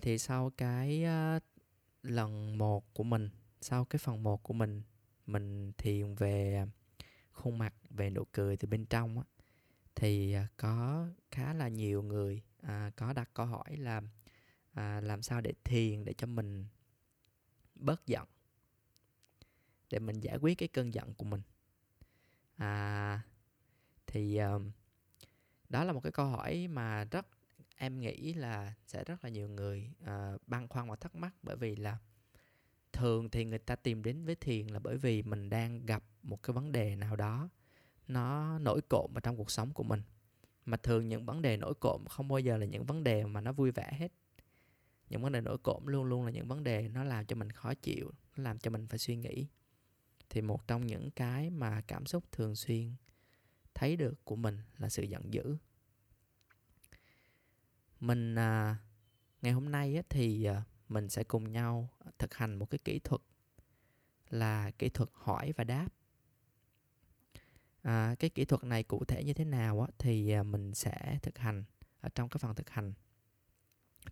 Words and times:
Rồi 0.00 0.04
thì 0.14 0.18
sau 0.18 0.50
cái 0.56 1.04
uh, 1.36 1.42
lần 2.02 2.58
một 2.58 2.94
của 2.94 3.04
mình 3.04 3.30
sau 3.60 3.84
cái 3.84 3.98
phần 3.98 4.22
một 4.22 4.42
của 4.42 4.54
mình 4.54 4.82
mình 5.26 5.72
thiền 5.78 6.14
về 6.14 6.66
khuôn 7.32 7.58
mặt 7.58 7.74
về 7.90 8.10
nụ 8.10 8.24
cười 8.32 8.56
từ 8.56 8.68
bên 8.68 8.86
trong 8.86 9.18
á, 9.18 9.24
thì 9.94 10.32
à, 10.32 10.48
có 10.56 11.06
khá 11.30 11.54
là 11.54 11.68
nhiều 11.68 12.02
người 12.02 12.42
à, 12.62 12.90
có 12.96 13.12
đặt 13.12 13.30
câu 13.34 13.46
hỏi 13.46 13.76
là 13.76 14.00
à, 14.72 15.00
làm 15.00 15.22
sao 15.22 15.40
để 15.40 15.52
thiền 15.64 16.04
để 16.04 16.12
cho 16.12 16.26
mình 16.26 16.66
bớt 17.74 18.06
giận 18.06 18.28
để 19.90 19.98
mình 19.98 20.20
giải 20.20 20.36
quyết 20.36 20.58
cái 20.58 20.68
cơn 20.68 20.94
giận 20.94 21.14
của 21.14 21.24
mình? 21.24 21.42
À 22.56 23.22
thì 24.06 24.40
uh, 24.56 24.62
đó 25.68 25.84
là 25.84 25.92
một 25.92 26.00
cái 26.00 26.12
câu 26.12 26.26
hỏi 26.26 26.68
mà 26.68 27.04
rất 27.04 27.26
em 27.82 28.00
nghĩ 28.00 28.34
là 28.34 28.74
sẽ 28.86 29.04
rất 29.04 29.24
là 29.24 29.30
nhiều 29.30 29.48
người 29.48 29.90
uh, 30.02 30.48
băn 30.48 30.68
khoăn 30.68 30.90
và 30.90 30.96
thắc 30.96 31.14
mắc 31.14 31.34
bởi 31.42 31.56
vì 31.56 31.76
là 31.76 31.98
thường 32.92 33.30
thì 33.30 33.44
người 33.44 33.58
ta 33.58 33.76
tìm 33.76 34.02
đến 34.02 34.24
với 34.24 34.34
thiền 34.34 34.66
là 34.66 34.78
bởi 34.78 34.96
vì 34.96 35.22
mình 35.22 35.50
đang 35.50 35.86
gặp 35.86 36.04
một 36.22 36.42
cái 36.42 36.54
vấn 36.54 36.72
đề 36.72 36.96
nào 36.96 37.16
đó 37.16 37.48
nó 38.08 38.58
nổi 38.58 38.80
cộm 38.88 39.10
ở 39.14 39.20
trong 39.20 39.36
cuộc 39.36 39.50
sống 39.50 39.72
của 39.72 39.82
mình. 39.82 40.02
Mà 40.64 40.76
thường 40.76 41.08
những 41.08 41.26
vấn 41.26 41.42
đề 41.42 41.56
nổi 41.56 41.74
cộm 41.74 42.04
không 42.06 42.28
bao 42.28 42.38
giờ 42.38 42.56
là 42.56 42.66
những 42.66 42.84
vấn 42.84 43.04
đề 43.04 43.24
mà 43.24 43.40
nó 43.40 43.52
vui 43.52 43.70
vẻ 43.70 43.92
hết. 43.92 44.12
Những 45.08 45.22
vấn 45.22 45.32
đề 45.32 45.40
nổi 45.40 45.58
cộm 45.58 45.86
luôn 45.86 46.04
luôn 46.04 46.24
là 46.24 46.30
những 46.30 46.48
vấn 46.48 46.64
đề 46.64 46.88
nó 46.88 47.04
làm 47.04 47.26
cho 47.26 47.36
mình 47.36 47.52
khó 47.52 47.74
chịu 47.74 48.10
nó 48.36 48.42
làm 48.42 48.58
cho 48.58 48.70
mình 48.70 48.86
phải 48.86 48.98
suy 48.98 49.16
nghĩ. 49.16 49.46
Thì 50.30 50.40
một 50.40 50.66
trong 50.68 50.86
những 50.86 51.10
cái 51.10 51.50
mà 51.50 51.80
cảm 51.80 52.06
xúc 52.06 52.24
thường 52.32 52.56
xuyên 52.56 52.94
thấy 53.74 53.96
được 53.96 54.24
của 54.24 54.36
mình 54.36 54.58
là 54.78 54.88
sự 54.88 55.02
giận 55.02 55.34
dữ 55.34 55.56
mình 58.00 58.34
à, 58.34 58.76
ngày 59.42 59.52
hôm 59.52 59.70
nay 59.70 59.96
á, 59.96 60.02
thì 60.08 60.44
à, 60.44 60.62
mình 60.88 61.08
sẽ 61.08 61.24
cùng 61.24 61.52
nhau 61.52 61.88
thực 62.18 62.34
hành 62.34 62.54
một 62.54 62.70
cái 62.70 62.78
kỹ 62.78 62.98
thuật 62.98 63.20
là 64.30 64.70
kỹ 64.70 64.88
thuật 64.88 65.10
hỏi 65.12 65.52
và 65.56 65.64
đáp. 65.64 65.88
À, 67.82 68.14
cái 68.18 68.30
kỹ 68.30 68.44
thuật 68.44 68.64
này 68.64 68.82
cụ 68.82 69.04
thể 69.04 69.24
như 69.24 69.32
thế 69.32 69.44
nào 69.44 69.80
á, 69.80 69.88
thì 69.98 70.30
à, 70.30 70.42
mình 70.42 70.74
sẽ 70.74 71.18
thực 71.22 71.38
hành 71.38 71.64
ở 72.00 72.08
trong 72.14 72.28
cái 72.28 72.38
phần 72.38 72.54
thực 72.54 72.70
hành. 72.70 72.92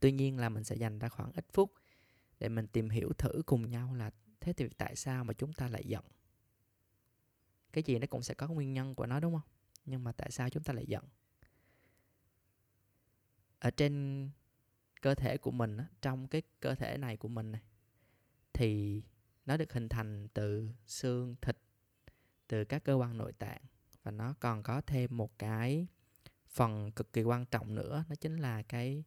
Tuy 0.01 0.13
nhiên 0.13 0.39
là 0.39 0.49
mình 0.49 0.65
sẽ 0.65 0.77
dành 0.77 0.99
ra 0.99 1.09
khoảng 1.09 1.33
ít 1.33 1.47
phút 1.53 1.73
để 2.39 2.49
mình 2.49 2.67
tìm 2.67 2.91
hiểu 2.91 3.13
thử 3.19 3.43
cùng 3.47 3.71
nhau 3.71 3.95
là 3.95 4.11
thế 4.41 4.53
thì 4.53 4.69
tại 4.79 4.97
sao 4.97 5.25
mà 5.25 5.33
chúng 5.33 5.53
ta 5.53 5.69
lại 5.69 5.83
giận? 5.87 6.05
Cái 7.73 7.83
gì 7.83 7.99
nó 7.99 8.07
cũng 8.11 8.23
sẽ 8.23 8.35
có 8.35 8.49
nguyên 8.49 8.73
nhân 8.73 8.95
của 8.95 9.07
nó 9.07 9.21
đúng 9.21 9.33
không? 9.33 9.51
Nhưng 9.85 10.05
mà 10.05 10.13
tại 10.13 10.31
sao 10.31 10.51
chúng 10.51 10.63
ta 10.63 10.73
lại 10.73 10.87
giận? 10.87 11.05
Ở 13.59 13.71
trên 13.71 14.31
cơ 15.01 15.15
thể 15.15 15.39
của 15.39 15.51
mình 15.51 15.79
trong 16.03 16.29
cái 16.29 16.43
cơ 16.61 16.75
thể 16.75 16.97
này 16.99 17.17
của 17.17 17.29
mình 17.29 17.53
này 17.53 17.63
thì 18.53 19.03
nó 19.47 19.57
được 19.57 19.73
hình 19.73 19.89
thành 19.89 20.29
từ 20.35 20.71
xương 20.87 21.37
thịt 21.41 21.59
từ 22.49 22.65
các 22.65 22.85
cơ 22.85 22.95
quan 22.95 23.19
nội 23.19 23.33
tạng. 23.33 23.61
Và 24.03 24.11
nó 24.11 24.35
còn 24.41 24.63
có 24.63 24.81
thêm 24.81 25.17
một 25.17 25.39
cái 25.39 25.87
phần 26.49 26.93
cực 26.93 27.13
kỳ 27.13 27.23
quan 27.23 27.47
trọng 27.47 27.75
nữa 27.75 28.05
đó 28.09 28.15
chính 28.21 28.37
là 28.37 28.63
cái 28.63 29.05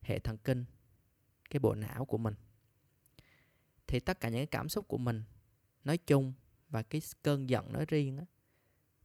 hệ 0.00 0.18
thần 0.18 0.38
kinh 0.38 0.64
cái 1.50 1.60
bộ 1.60 1.74
não 1.74 2.04
của 2.04 2.18
mình. 2.18 2.34
Thì 3.86 4.00
tất 4.00 4.20
cả 4.20 4.28
những 4.28 4.38
cái 4.38 4.46
cảm 4.46 4.68
xúc 4.68 4.88
của 4.88 4.98
mình 4.98 5.22
nói 5.84 5.98
chung 5.98 6.32
và 6.68 6.82
cái 6.82 7.00
cơn 7.22 7.50
giận 7.50 7.72
nói 7.72 7.84
riêng 7.88 8.16
đó, 8.16 8.24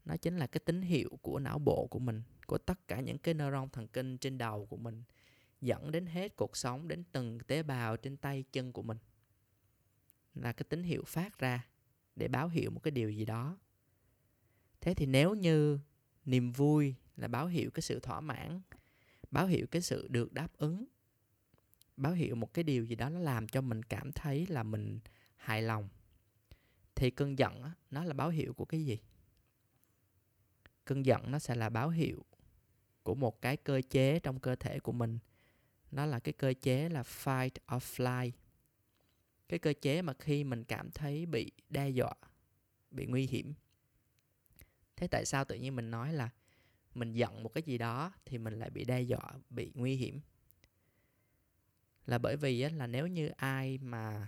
nó 0.06 0.18
chính 0.18 0.38
là 0.38 0.48
cái 0.48 0.62
tín 0.66 0.82
hiệu 0.82 1.10
của 1.22 1.40
não 1.40 1.60
bộ 1.60 1.88
của 1.88 2.00
mình 2.00 2.24
của 2.48 2.58
tất 2.58 2.88
cả 2.88 3.02
những 3.02 3.18
cái 3.18 3.34
neuron 3.34 3.70
thần 3.70 3.88
kinh 3.88 4.18
trên 4.18 4.38
đầu 4.38 4.66
của 4.66 4.78
mình, 4.78 5.04
dẫn 5.62 5.92
đến 5.92 6.06
hết 6.06 6.36
cuộc 6.36 6.58
sống, 6.58 6.88
đến 6.88 7.04
từng 7.12 7.40
tế 7.40 7.64
bào 7.64 7.98
trên 7.98 8.18
tay 8.18 8.44
chân 8.52 8.72
của 8.72 8.82
mình. 8.82 8.98
Là 10.36 10.54
cái 10.54 10.66
tín 10.70 10.84
hiệu 10.84 11.04
phát 11.04 11.40
ra 11.40 11.68
để 12.16 12.28
báo 12.28 12.50
hiệu 12.50 12.72
một 12.72 12.84
cái 12.84 12.92
điều 12.92 13.12
gì 13.12 13.26
đó. 13.26 13.58
Thế 14.82 14.94
thì 14.94 15.06
nếu 15.06 15.34
như 15.34 15.80
niềm 16.26 16.52
vui 16.52 16.96
là 17.16 17.28
báo 17.28 17.48
hiệu 17.48 17.72
cái 17.72 17.82
sự 17.82 18.00
thỏa 18.00 18.20
mãn, 18.20 18.62
báo 19.32 19.48
hiệu 19.48 19.68
cái 19.72 19.82
sự 19.82 20.08
được 20.08 20.34
đáp 20.34 20.58
ứng, 20.58 20.86
báo 21.98 22.14
hiệu 22.14 22.36
một 22.36 22.54
cái 22.54 22.64
điều 22.64 22.86
gì 22.86 22.96
đó 22.96 23.10
nó 23.10 23.20
làm 23.20 23.48
cho 23.48 23.62
mình 23.62 23.84
cảm 23.84 24.12
thấy 24.12 24.48
là 24.48 24.64
mình 24.64 25.00
hài 25.36 25.62
lòng, 25.62 25.90
thì 26.96 27.12
cơn 27.12 27.40
giận 27.40 27.64
nó 27.92 28.04
là 28.04 28.14
báo 28.14 28.30
hiệu 28.30 28.54
của 28.54 28.66
cái 28.66 28.86
gì? 28.86 29.00
Cơn 30.86 31.06
giận 31.06 31.32
nó 31.32 31.40
sẽ 31.40 31.56
là 31.56 31.70
báo 31.70 31.90
hiệu 31.90 32.26
của 33.08 33.16
một 33.16 33.42
cái 33.42 33.58
cơ 33.58 33.82
chế 33.90 34.20
trong 34.20 34.40
cơ 34.40 34.56
thể 34.56 34.80
của 34.80 34.92
mình. 34.92 35.20
Nó 35.92 36.06
là 36.06 36.20
cái 36.20 36.34
cơ 36.34 36.54
chế 36.62 36.90
là 36.90 37.02
fight 37.02 37.76
or 37.76 37.84
flight. 37.84 38.32
Cái 39.50 39.60
cơ 39.60 39.74
chế 39.82 40.02
mà 40.02 40.14
khi 40.14 40.44
mình 40.44 40.64
cảm 40.64 40.92
thấy 40.92 41.26
bị 41.26 41.52
đe 41.70 41.90
dọa 41.90 42.14
bị 42.92 43.06
nguy 43.06 43.28
hiểm. 43.28 43.54
Thế 44.96 45.08
tại 45.08 45.26
sao 45.26 45.46
tự 45.46 45.56
nhiên 45.56 45.76
mình 45.76 45.92
nói 45.92 46.14
là 46.14 46.30
mình 46.96 47.14
giận 47.14 47.44
một 47.44 47.50
cái 47.50 47.64
gì 47.66 47.78
đó 47.78 48.14
thì 48.26 48.38
mình 48.38 48.60
lại 48.60 48.70
bị 48.70 48.86
đe 48.86 49.02
dọa 49.02 49.34
bị 49.50 49.72
nguy 49.76 49.96
hiểm? 49.96 50.22
Là 52.06 52.18
bởi 52.18 52.38
vì 52.38 52.62
á, 52.62 52.70
là 52.70 52.88
nếu 52.88 53.08
như 53.08 53.28
ai 53.28 53.78
mà 53.78 54.28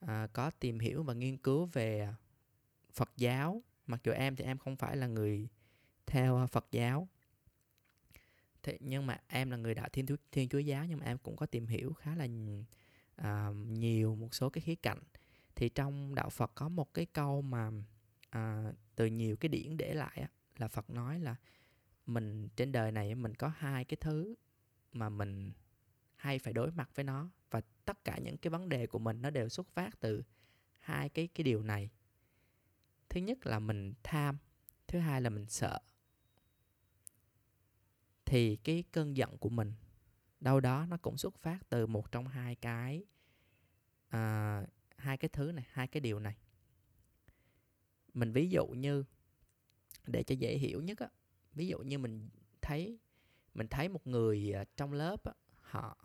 à, 0.00 0.28
có 0.32 0.50
tìm 0.50 0.78
hiểu 0.78 1.02
và 1.02 1.14
nghiên 1.14 1.36
cứu 1.36 1.66
về 1.66 2.08
phật 2.92 3.10
giáo 3.16 3.62
mặc 3.86 4.00
dù 4.04 4.12
em 4.12 4.36
thì 4.36 4.44
em 4.44 4.58
không 4.58 4.76
phải 4.76 4.96
là 4.96 5.06
người 5.06 5.48
theo 6.06 6.46
phật 6.46 6.66
giáo 6.72 7.08
thế 8.62 8.78
nhưng 8.80 9.06
mà 9.06 9.20
em 9.28 9.50
là 9.50 9.56
người 9.56 9.74
đạo 9.74 9.88
thiên 9.92 10.06
thuyết 10.06 10.20
thiên 10.32 10.48
chúa 10.48 10.58
giáo 10.58 10.84
nhưng 10.86 10.98
mà 10.98 11.04
em 11.04 11.18
cũng 11.18 11.36
có 11.36 11.46
tìm 11.46 11.66
hiểu 11.66 11.92
khá 11.92 12.16
là 12.16 12.28
uh, 13.20 13.56
nhiều 13.68 14.14
một 14.14 14.34
số 14.34 14.50
cái 14.50 14.62
khía 14.62 14.74
cạnh. 14.74 14.98
Thì 15.56 15.68
trong 15.68 16.14
đạo 16.14 16.30
phật 16.30 16.52
có 16.54 16.68
một 16.68 16.94
cái 16.94 17.06
câu 17.06 17.42
mà 17.42 17.70
uh, 18.36 18.74
từ 18.96 19.06
nhiều 19.06 19.36
cái 19.36 19.48
điển 19.48 19.76
để 19.76 19.94
lại 19.94 20.16
á, 20.16 20.28
là 20.56 20.68
phật 20.68 20.90
nói 20.90 21.20
là 21.20 21.36
mình 22.06 22.48
trên 22.56 22.72
đời 22.72 22.92
này 22.92 23.14
mình 23.14 23.34
có 23.34 23.52
hai 23.56 23.84
cái 23.84 23.96
thứ 24.00 24.34
mà 24.92 25.08
mình 25.08 25.52
hay 26.16 26.38
phải 26.38 26.52
đối 26.52 26.70
mặt 26.70 26.90
với 26.94 27.04
nó 27.04 27.30
và 27.50 27.60
tất 27.84 28.04
cả 28.04 28.18
những 28.18 28.36
cái 28.36 28.50
vấn 28.50 28.68
đề 28.68 28.86
của 28.86 28.98
mình 28.98 29.22
nó 29.22 29.30
đều 29.30 29.48
xuất 29.48 29.68
phát 29.68 30.00
từ 30.00 30.22
hai 30.78 31.08
cái 31.08 31.28
cái 31.34 31.44
điều 31.44 31.62
này. 31.62 31.90
Thứ 33.08 33.20
nhất 33.20 33.46
là 33.46 33.58
mình 33.58 33.94
tham 34.02 34.38
thứ 34.88 34.98
hai 34.98 35.20
là 35.20 35.30
mình 35.30 35.46
sợ 35.48 35.78
thì 38.28 38.56
cái 38.56 38.84
cơn 38.92 39.16
giận 39.16 39.38
của 39.38 39.48
mình 39.48 39.72
đâu 40.40 40.60
đó 40.60 40.86
nó 40.88 40.96
cũng 40.96 41.16
xuất 41.16 41.38
phát 41.38 41.58
từ 41.68 41.86
một 41.86 42.12
trong 42.12 42.28
hai 42.28 42.54
cái 42.54 43.04
à, 44.08 44.62
hai 44.96 45.16
cái 45.16 45.28
thứ 45.28 45.52
này 45.52 45.66
hai 45.70 45.86
cái 45.86 46.00
điều 46.00 46.20
này. 46.20 46.36
Mình 48.14 48.32
ví 48.32 48.50
dụ 48.50 48.66
như 48.66 49.04
để 50.06 50.22
cho 50.22 50.34
dễ 50.34 50.58
hiểu 50.58 50.82
nhất 50.82 50.98
á 50.98 51.08
ví 51.54 51.66
dụ 51.66 51.78
như 51.78 51.98
mình 51.98 52.28
thấy 52.62 52.98
mình 53.54 53.68
thấy 53.68 53.88
một 53.88 54.06
người 54.06 54.52
à, 54.52 54.64
trong 54.76 54.92
lớp 54.92 55.24
á, 55.24 55.32
họ 55.60 55.96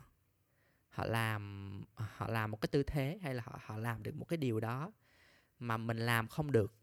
họ 0.88 1.04
làm 1.04 1.84
họ 1.94 2.28
làm 2.28 2.50
một 2.50 2.60
cái 2.60 2.68
tư 2.72 2.82
thế 2.82 3.18
hay 3.22 3.34
là 3.34 3.42
họ 3.46 3.58
họ 3.62 3.76
làm 3.76 4.02
được 4.02 4.14
một 4.16 4.24
cái 4.24 4.36
điều 4.36 4.60
đó 4.60 4.92
mà 5.58 5.76
mình 5.76 5.96
làm 5.96 6.28
không 6.28 6.52
được. 6.52 6.74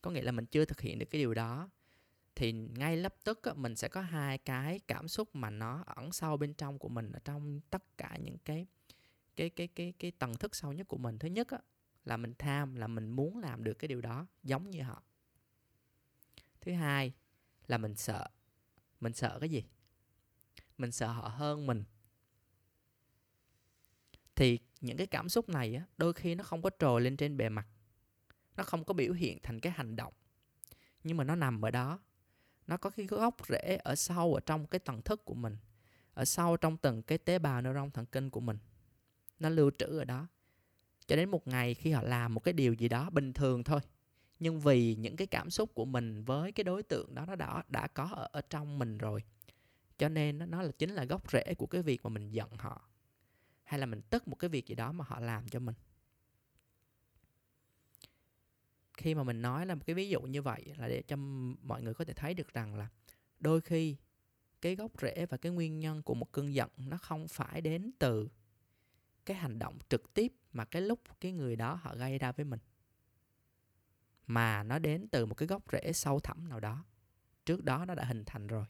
Có 0.00 0.10
nghĩa 0.10 0.22
là 0.22 0.32
mình 0.32 0.46
chưa 0.46 0.64
thực 0.64 0.80
hiện 0.80 0.98
được 0.98 1.06
cái 1.10 1.20
điều 1.20 1.34
đó 1.34 1.70
thì 2.36 2.52
ngay 2.52 2.96
lập 2.96 3.14
tức 3.24 3.42
á, 3.42 3.52
mình 3.54 3.76
sẽ 3.76 3.88
có 3.88 4.00
hai 4.00 4.38
cái 4.38 4.78
cảm 4.78 5.08
xúc 5.08 5.36
mà 5.36 5.50
nó 5.50 5.82
ẩn 5.86 6.12
sâu 6.12 6.36
bên 6.36 6.54
trong 6.54 6.78
của 6.78 6.88
mình 6.88 7.12
ở 7.12 7.18
trong 7.24 7.60
tất 7.70 7.98
cả 7.98 8.18
những 8.22 8.38
cái 8.38 8.66
cái 9.36 9.50
cái 9.50 9.68
cái 9.68 9.94
cái 9.98 10.10
tầng 10.10 10.34
thức 10.34 10.56
sâu 10.56 10.72
nhất 10.72 10.88
của 10.88 10.96
mình. 10.96 11.18
Thứ 11.18 11.28
nhất 11.28 11.48
á, 11.48 11.58
là 12.04 12.16
mình 12.16 12.34
tham 12.38 12.74
là 12.74 12.86
mình 12.86 13.10
muốn 13.10 13.38
làm 13.38 13.64
được 13.64 13.74
cái 13.74 13.88
điều 13.88 14.00
đó 14.00 14.26
giống 14.42 14.70
như 14.70 14.82
họ. 14.82 15.02
Thứ 16.60 16.72
hai 16.72 17.12
là 17.66 17.78
mình 17.78 17.96
sợ. 17.96 18.28
Mình 19.00 19.12
sợ 19.12 19.38
cái 19.40 19.48
gì? 19.48 19.64
Mình 20.78 20.92
sợ 20.92 21.06
họ 21.06 21.28
hơn 21.28 21.66
mình. 21.66 21.84
Thì 24.34 24.58
những 24.80 24.96
cái 24.96 25.06
cảm 25.06 25.28
xúc 25.28 25.48
này 25.48 25.74
á, 25.74 25.84
đôi 25.96 26.12
khi 26.12 26.34
nó 26.34 26.44
không 26.44 26.62
có 26.62 26.70
trồi 26.78 27.00
lên 27.00 27.16
trên 27.16 27.36
bề 27.36 27.48
mặt. 27.48 27.66
Nó 28.56 28.64
không 28.64 28.84
có 28.84 28.94
biểu 28.94 29.12
hiện 29.12 29.38
thành 29.42 29.60
cái 29.60 29.72
hành 29.72 29.96
động. 29.96 30.12
Nhưng 31.04 31.16
mà 31.16 31.24
nó 31.24 31.34
nằm 31.34 31.64
ở 31.64 31.70
đó 31.70 32.00
nó 32.66 32.76
có 32.76 32.90
cái 32.90 33.06
gốc 33.06 33.36
rễ 33.48 33.78
ở 33.84 33.94
sâu 33.94 34.34
ở 34.34 34.40
trong 34.46 34.66
cái 34.66 34.78
tầng 34.78 35.02
thức 35.02 35.24
của 35.24 35.34
mình 35.34 35.56
ở 36.14 36.24
sâu 36.24 36.56
trong 36.56 36.76
từng 36.76 37.02
cái 37.02 37.18
tế 37.18 37.38
bào 37.38 37.62
neuron 37.62 37.90
thần 37.90 38.06
kinh 38.06 38.30
của 38.30 38.40
mình. 38.40 38.58
Nó 39.38 39.48
lưu 39.48 39.70
trữ 39.78 39.98
ở 39.98 40.04
đó. 40.04 40.26
Cho 41.06 41.16
đến 41.16 41.30
một 41.30 41.48
ngày 41.48 41.74
khi 41.74 41.92
họ 41.92 42.02
làm 42.02 42.34
một 42.34 42.40
cái 42.40 42.54
điều 42.54 42.74
gì 42.74 42.88
đó 42.88 43.10
bình 43.10 43.32
thường 43.32 43.64
thôi 43.64 43.80
nhưng 44.38 44.60
vì 44.60 44.94
những 44.94 45.16
cái 45.16 45.26
cảm 45.26 45.50
xúc 45.50 45.74
của 45.74 45.84
mình 45.84 46.24
với 46.24 46.52
cái 46.52 46.64
đối 46.64 46.82
tượng 46.82 47.14
đó 47.14 47.24
nó 47.26 47.36
đã 47.36 47.62
đã 47.68 47.86
có 47.86 48.04
ở, 48.12 48.28
ở 48.32 48.40
trong 48.50 48.78
mình 48.78 48.98
rồi 48.98 49.22
cho 49.98 50.08
nên 50.08 50.38
nó, 50.38 50.46
nó 50.46 50.62
là 50.62 50.70
chính 50.78 50.90
là 50.90 51.04
gốc 51.04 51.30
rễ 51.30 51.54
của 51.54 51.66
cái 51.66 51.82
việc 51.82 52.00
mà 52.04 52.10
mình 52.10 52.30
giận 52.30 52.50
họ 52.58 52.88
hay 53.64 53.80
là 53.80 53.86
mình 53.86 54.02
tức 54.10 54.28
một 54.28 54.36
cái 54.36 54.48
việc 54.48 54.66
gì 54.66 54.74
đó 54.74 54.92
mà 54.92 55.04
họ 55.08 55.20
làm 55.20 55.48
cho 55.48 55.58
mình 55.60 55.74
khi 58.96 59.14
mà 59.14 59.22
mình 59.22 59.42
nói 59.42 59.66
là 59.66 59.74
một 59.74 59.82
cái 59.86 59.94
ví 59.94 60.08
dụ 60.08 60.20
như 60.20 60.42
vậy 60.42 60.74
là 60.76 60.88
để 60.88 61.02
cho 61.02 61.16
mọi 61.62 61.82
người 61.82 61.94
có 61.94 62.04
thể 62.04 62.12
thấy 62.14 62.34
được 62.34 62.54
rằng 62.54 62.74
là 62.74 62.88
đôi 63.40 63.60
khi 63.60 63.96
cái 64.60 64.76
gốc 64.76 65.00
rễ 65.00 65.26
và 65.26 65.36
cái 65.36 65.52
nguyên 65.52 65.78
nhân 65.78 66.02
của 66.02 66.14
một 66.14 66.32
cơn 66.32 66.54
giận 66.54 66.70
nó 66.76 66.96
không 66.96 67.28
phải 67.28 67.60
đến 67.60 67.90
từ 67.98 68.28
cái 69.26 69.36
hành 69.36 69.58
động 69.58 69.78
trực 69.88 70.14
tiếp 70.14 70.32
mà 70.52 70.64
cái 70.64 70.82
lúc 70.82 71.00
cái 71.20 71.32
người 71.32 71.56
đó 71.56 71.74
họ 71.82 71.94
gây 71.94 72.18
ra 72.18 72.32
với 72.32 72.44
mình, 72.44 72.60
mà 74.26 74.62
nó 74.62 74.78
đến 74.78 75.08
từ 75.08 75.26
một 75.26 75.34
cái 75.34 75.46
gốc 75.46 75.62
rễ 75.72 75.92
sâu 75.92 76.20
thẳm 76.20 76.48
nào 76.48 76.60
đó. 76.60 76.84
Trước 77.46 77.64
đó 77.64 77.84
nó 77.84 77.94
đã 77.94 78.04
hình 78.04 78.24
thành 78.24 78.46
rồi. 78.46 78.64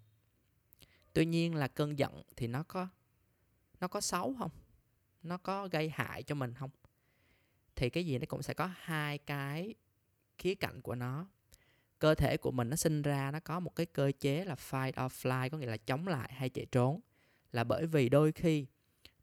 Tuy 1.12 1.26
nhiên 1.26 1.54
là 1.54 1.68
cơn 1.68 1.98
giận 1.98 2.22
thì 2.36 2.46
nó 2.46 2.62
có 2.62 2.88
nó 3.80 3.88
có 3.88 4.00
xấu 4.00 4.34
không? 4.38 4.50
Nó 5.22 5.36
có 5.36 5.68
gây 5.68 5.90
hại 5.90 6.22
cho 6.22 6.34
mình 6.34 6.54
không? 6.54 6.70
Thì 7.76 7.90
cái 7.90 8.06
gì 8.06 8.18
nó 8.18 8.24
cũng 8.28 8.42
sẽ 8.42 8.54
có 8.54 8.70
hai 8.76 9.18
cái 9.18 9.74
khía 10.38 10.54
cạnh 10.54 10.82
của 10.82 10.94
nó. 10.94 11.26
Cơ 11.98 12.14
thể 12.14 12.36
của 12.36 12.50
mình 12.50 12.70
nó 12.70 12.76
sinh 12.76 13.02
ra 13.02 13.30
nó 13.30 13.40
có 13.40 13.60
một 13.60 13.76
cái 13.76 13.86
cơ 13.86 14.12
chế 14.20 14.44
là 14.44 14.54
fight 14.54 15.06
or 15.06 15.12
flight, 15.12 15.50
có 15.50 15.58
nghĩa 15.58 15.66
là 15.66 15.76
chống 15.76 16.08
lại 16.08 16.32
hay 16.32 16.48
chạy 16.48 16.66
trốn. 16.66 17.00
Là 17.52 17.64
bởi 17.64 17.86
vì 17.86 18.08
đôi 18.08 18.32
khi 18.32 18.66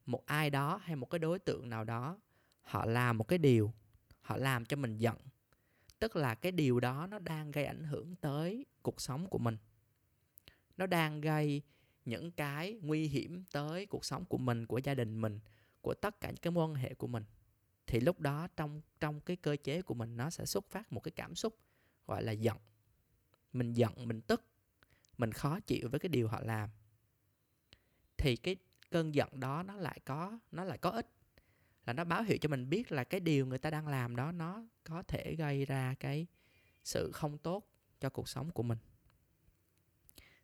một 0.06 0.26
ai 0.26 0.50
đó 0.50 0.80
hay 0.84 0.96
một 0.96 1.10
cái 1.10 1.20
đối 1.20 1.40
tượng 1.40 1.70
nào 1.70 1.84
đó, 1.84 2.20
họ 2.62 2.86
làm 2.86 3.18
một 3.18 3.28
cái 3.28 3.40
điều, 3.40 3.74
họ 4.22 4.38
làm 4.38 4.66
cho 4.66 4.78
mình 4.78 4.98
giận. 4.98 5.18
Tức 6.00 6.16
là 6.16 6.36
cái 6.36 6.52
điều 6.52 6.80
đó 6.80 7.08
nó 7.08 7.20
đang 7.20 7.52
gây 7.52 7.66
ảnh 7.66 7.84
hưởng 7.84 8.16
tới 8.16 8.66
cuộc 8.82 9.02
sống 9.02 9.28
của 9.30 9.38
mình. 9.38 9.58
Nó 10.78 10.86
đang 10.86 11.22
gây 11.22 11.62
những 12.06 12.32
cái 12.32 12.80
nguy 12.82 13.08
hiểm 13.08 13.44
tới 13.52 13.86
cuộc 13.86 14.06
sống 14.06 14.26
của 14.26 14.38
mình, 14.38 14.66
của 14.66 14.78
gia 14.78 14.94
đình 14.94 15.22
mình, 15.22 15.40
của 15.82 15.94
tất 15.94 16.22
cả 16.22 16.28
những 16.28 16.38
cái 16.38 16.52
mối 16.52 16.66
quan 16.66 16.76
hệ 16.76 16.94
của 16.94 17.08
mình 17.08 17.24
thì 17.88 18.00
lúc 18.00 18.20
đó 18.20 18.48
trong 18.56 18.82
trong 19.00 19.22
cái 19.22 19.36
cơ 19.36 19.56
chế 19.64 19.82
của 19.82 19.94
mình 19.94 20.18
nó 20.18 20.30
sẽ 20.30 20.46
xuất 20.46 20.70
phát 20.70 20.94
một 20.94 21.00
cái 21.00 21.12
cảm 21.12 21.36
xúc, 21.36 21.58
gọi 22.08 22.24
là 22.24 22.32
giận. 22.32 22.58
Mình 23.54 23.74
giận, 23.74 24.08
mình 24.08 24.22
tức, 24.22 24.46
mình 25.18 25.32
khó 25.32 25.60
chịu 25.60 25.90
với 25.90 26.00
cái 26.00 26.10
điều 26.10 26.28
họ 26.28 26.42
làm. 26.42 26.70
Thì 28.18 28.36
cái 28.36 28.56
cơn 28.90 29.16
giận 29.16 29.40
đó 29.40 29.64
nó 29.64 29.76
lại 29.76 30.00
có, 30.06 30.40
nó 30.52 30.64
lại 30.64 30.78
có 30.78 30.90
ích, 30.90 31.10
là 31.86 31.94
nó 31.94 32.04
báo 32.04 32.24
hiệu 32.24 32.38
cho 32.42 32.50
mình 32.50 32.70
biết 32.70 32.92
là 32.92 33.04
cái 33.04 33.20
điều 33.20 33.46
người 33.46 33.58
ta 33.58 33.70
đang 33.70 33.88
làm 33.88 34.16
đó 34.16 34.32
nó 34.32 34.64
có 34.84 35.04
thể 35.04 35.36
gây 35.36 35.66
ra 35.66 35.96
cái 36.00 36.28
sự 36.84 37.12
không 37.12 37.38
tốt 37.38 37.68
cho 38.00 38.10
cuộc 38.10 38.30
sống 38.30 38.52
của 38.52 38.64
mình. 38.64 38.78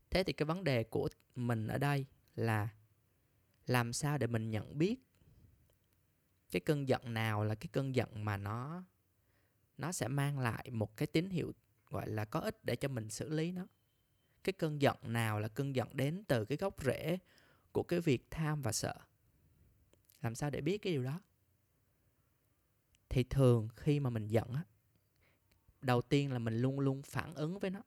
Thế 0.10 0.24
thì 0.24 0.34
cái 0.34 0.46
vấn 0.46 0.64
đề 0.64 0.84
của 0.84 1.10
mình 1.36 1.68
ở 1.68 1.78
đây 1.78 2.06
là 2.36 2.70
làm 3.66 3.94
sao 3.94 4.18
để 4.18 4.28
mình 4.28 4.50
nhận 4.50 4.78
biết 4.78 5.07
cái 6.52 6.60
cơn 6.60 6.88
giận 6.88 7.14
nào 7.14 7.44
là 7.44 7.56
cái 7.56 7.68
cơn 7.72 7.96
giận 7.96 8.26
mà 8.26 8.38
nó 8.38 8.84
nó 9.78 9.92
sẽ 9.92 10.08
mang 10.08 10.40
lại 10.40 10.70
một 10.72 10.98
cái 10.98 11.08
tín 11.08 11.30
hiệu, 11.30 11.54
gọi 11.90 12.10
là, 12.10 12.26
có 12.26 12.40
ích 12.40 12.66
để 12.66 12.76
cho 12.76 12.88
mình 12.88 13.10
xử 13.10 13.30
lý 13.30 13.52
nó. 13.52 13.68
Cái 14.44 14.54
cơn 14.54 14.82
giận 14.82 14.98
nào 15.04 15.40
là 15.40 15.48
cơn 15.48 15.76
giận 15.76 15.90
đến 15.94 16.24
từ 16.28 16.46
cái 16.46 16.58
gốc 16.58 16.84
rễ 16.84 17.18
của 17.72 17.84
cái 17.84 18.00
việc 18.00 18.28
tham 18.32 18.62
và 18.62 18.72
sợ. 18.72 18.96
Làm 20.22 20.36
sao 20.36 20.50
để 20.50 20.62
biết 20.62 20.78
cái 20.78 20.94
điều 20.94 21.04
đó? 21.04 21.22
Thì 23.10 23.24
thường 23.24 23.70
khi 23.76 24.00
mà 24.00 24.10
mình 24.10 24.28
giận 24.28 24.54
á, 24.54 24.64
đầu 25.82 26.02
tiên 26.02 26.32
là 26.32 26.40
mình 26.40 26.62
luôn 26.62 26.80
luôn 26.80 27.02
phản 27.02 27.36
ứng 27.36 27.60
với 27.60 27.70
nó. 27.70 27.82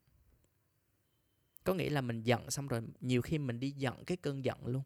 Có 1.65 1.75
nghĩa 1.75 1.91
là 1.91 2.01
mình 2.01 2.23
giận 2.23 2.51
xong 2.51 2.69
rồi 2.69 2.83
nhiều 3.01 3.23
khi 3.23 3.39
mình 3.39 3.61
đi 3.61 3.71
giận 3.71 4.05
cái 4.05 4.17
cơn 4.17 4.45
giận 4.45 4.67
luôn. 4.67 4.83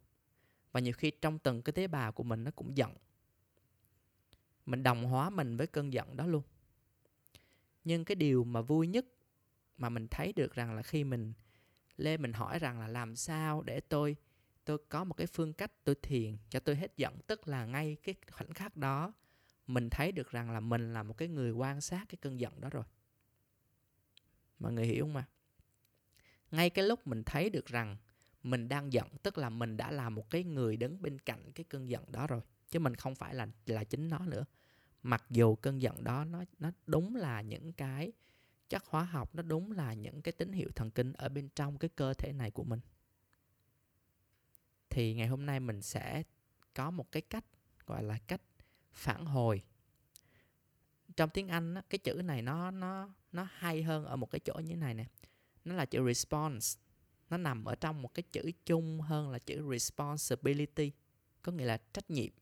Và 0.73 0.81
nhiều 0.81 0.93
khi 0.93 1.11
trong 1.11 1.38
từng 1.38 1.62
cái 1.62 1.73
tế 1.73 1.87
bào 1.87 2.12
của 2.12 2.23
mình 2.23 2.44
nó 2.44 2.50
cũng 2.50 2.77
giận 2.77 2.94
mình 4.66 4.82
đồng 4.82 5.05
hóa 5.05 5.31
mình 5.31 5.56
với 5.56 5.66
cơn 5.66 5.93
giận 5.93 6.16
đó 6.16 6.26
luôn. 6.26 6.43
Nhưng 7.84 8.05
cái 8.05 8.14
điều 8.14 8.44
mà 8.44 8.61
vui 8.61 8.87
nhất 8.87 9.06
mà 9.78 9.88
mình 9.88 10.08
thấy 10.11 10.32
được 10.32 10.55
rằng 10.55 10.75
là 10.75 10.82
khi 10.82 11.05
mình 11.05 11.32
lê 11.96 12.16
mình 12.16 12.32
hỏi 12.32 12.58
rằng 12.58 12.81
là 12.81 12.88
làm 12.88 13.16
sao 13.16 13.62
để 13.62 13.81
tôi 13.81 14.16
tôi 14.64 14.78
có 14.88 15.05
một 15.05 15.14
cái 15.14 15.26
phương 15.26 15.52
cách 15.52 15.72
tôi 15.84 15.94
thiền 16.02 16.37
cho 16.49 16.61
tôi 16.61 16.76
hết 16.76 16.96
giận, 16.96 17.19
tức 17.26 17.49
là 17.49 17.66
ngay 17.66 17.96
cái 18.02 18.14
khoảnh 18.32 18.55
khắc 18.55 18.76
đó, 18.76 19.12
mình 19.66 19.90
thấy 19.90 20.12
được 20.12 20.31
rằng 20.31 20.50
là 20.50 20.61
mình 20.61 20.93
là 20.93 21.02
một 21.02 21.19
cái 21.19 21.28
người 21.28 21.50
quan 21.50 21.81
sát 21.81 22.05
cái 22.08 22.19
cơn 22.20 22.40
giận 22.40 22.60
đó 22.60 22.69
rồi. 22.70 22.84
Mọi 24.58 24.72
người 24.72 24.87
hiểu 24.87 25.05
không 25.05 25.12
mà 25.12 25.28
ngay 26.50 26.70
cái 26.70 26.84
lúc 26.84 27.06
mình 27.06 27.22
thấy 27.22 27.50
được 27.50 27.67
rằng 27.67 27.96
mình 28.43 28.69
đang 28.69 28.93
giận, 28.93 29.08
tức 29.22 29.38
là 29.38 29.50
mình 29.50 29.76
đã 29.76 29.90
là 29.90 30.10
một 30.10 30.31
cái 30.31 30.44
người 30.44 30.76
đứng 30.76 31.02
bên 31.02 31.19
cạnh 31.19 31.52
cái 31.52 31.64
cơn 31.64 31.88
giận 31.88 32.12
đó 32.12 32.26
rồi 32.26 32.40
chứ 32.70 32.78
mình 32.78 32.94
không 32.94 33.14
phải 33.14 33.34
là 33.34 33.46
là 33.66 33.84
chính 33.84 34.08
nó 34.08 34.19
nữa. 34.19 34.44
Mặc 35.02 35.25
dù 35.31 35.55
cơn 35.55 35.82
giận 35.82 36.05
đó 36.05 36.25
nó 36.25 36.44
nó 36.58 36.70
đúng 36.87 37.16
là 37.16 37.40
những 37.40 37.72
cái 37.72 38.12
chất 38.69 38.84
hóa 38.87 39.05
học, 39.05 39.34
nó 39.34 39.43
đúng 39.43 39.72
là 39.72 39.94
những 39.94 40.22
cái 40.22 40.32
tín 40.32 40.52
hiệu 40.52 40.69
thần 40.75 40.90
kinh 40.90 41.12
ở 41.12 41.28
bên 41.28 41.49
trong 41.49 41.78
cái 41.78 41.90
cơ 41.96 42.14
thể 42.14 42.32
này 42.32 42.50
của 42.50 42.64
mình. 42.64 42.81
Thì 44.90 45.14
ngày 45.14 45.26
hôm 45.26 45.46
nay 45.46 45.61
mình 45.61 45.82
sẽ 45.82 46.22
có 46.75 46.90
một 46.90 47.12
cái 47.12 47.22
cách, 47.22 47.44
gọi 47.87 48.02
là 48.02 48.19
cách 48.19 48.43
phản 48.93 49.26
hồi. 49.26 49.62
Trong 51.17 51.31
tiếng 51.31 51.49
Anh 51.49 51.75
cái 51.90 51.99
chữ 51.99 52.14
này 52.14 52.43
nó 52.43 52.70
nó 52.70 53.08
nó 53.32 53.46
hay 53.52 53.82
hơn 53.82 54.05
ở 54.05 54.17
một 54.17 54.31
cái 54.31 54.40
chỗ 54.40 54.55
như 54.55 54.70
thế 54.70 54.76
này 54.76 54.94
nè. 54.94 55.06
Nó 55.64 55.75
là 55.75 55.84
chữ 55.84 56.06
response. 56.06 56.81
Nó 57.31 57.37
nằm 57.37 57.64
ở 57.64 57.75
trong 57.75 58.02
một 58.02 58.14
cái 58.14 58.22
chữ 58.32 58.50
chung 58.67 59.00
hơn 59.00 59.31
là 59.31 59.38
chữ 59.38 59.70
responsibility, 59.72 60.93
có 61.43 61.52
nghĩa 61.52 61.64
là 61.64 61.78
trách 61.93 62.10
nhiệm 62.10 62.32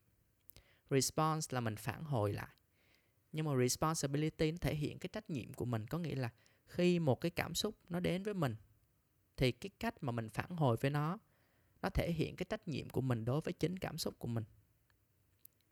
response 0.93 1.55
là 1.55 1.59
mình 1.59 1.75
phản 1.75 2.03
hồi 2.03 2.33
lại. 2.33 2.55
Nhưng 3.31 3.45
mà 3.45 3.51
responsibility 3.61 4.51
nó 4.51 4.57
thể 4.61 4.75
hiện 4.75 4.99
cái 4.99 5.09
trách 5.13 5.29
nhiệm 5.29 5.53
của 5.53 5.65
mình 5.65 5.87
có 5.87 5.97
nghĩa 5.97 6.15
là 6.15 6.29
khi 6.65 6.99
một 6.99 7.21
cái 7.21 7.31
cảm 7.31 7.55
xúc 7.55 7.75
nó 7.89 7.99
đến 7.99 8.23
với 8.23 8.33
mình 8.33 8.55
thì 9.37 9.51
cái 9.51 9.69
cách 9.79 10.03
mà 10.03 10.11
mình 10.11 10.29
phản 10.29 10.49
hồi 10.49 10.77
với 10.81 10.91
nó 10.91 11.17
nó 11.81 11.89
thể 11.89 12.11
hiện 12.11 12.35
cái 12.35 12.45
trách 12.49 12.67
nhiệm 12.67 12.89
của 12.89 13.01
mình 13.01 13.25
đối 13.25 13.41
với 13.41 13.53
chính 13.53 13.79
cảm 13.79 13.97
xúc 13.97 14.19
của 14.19 14.27
mình. 14.27 14.43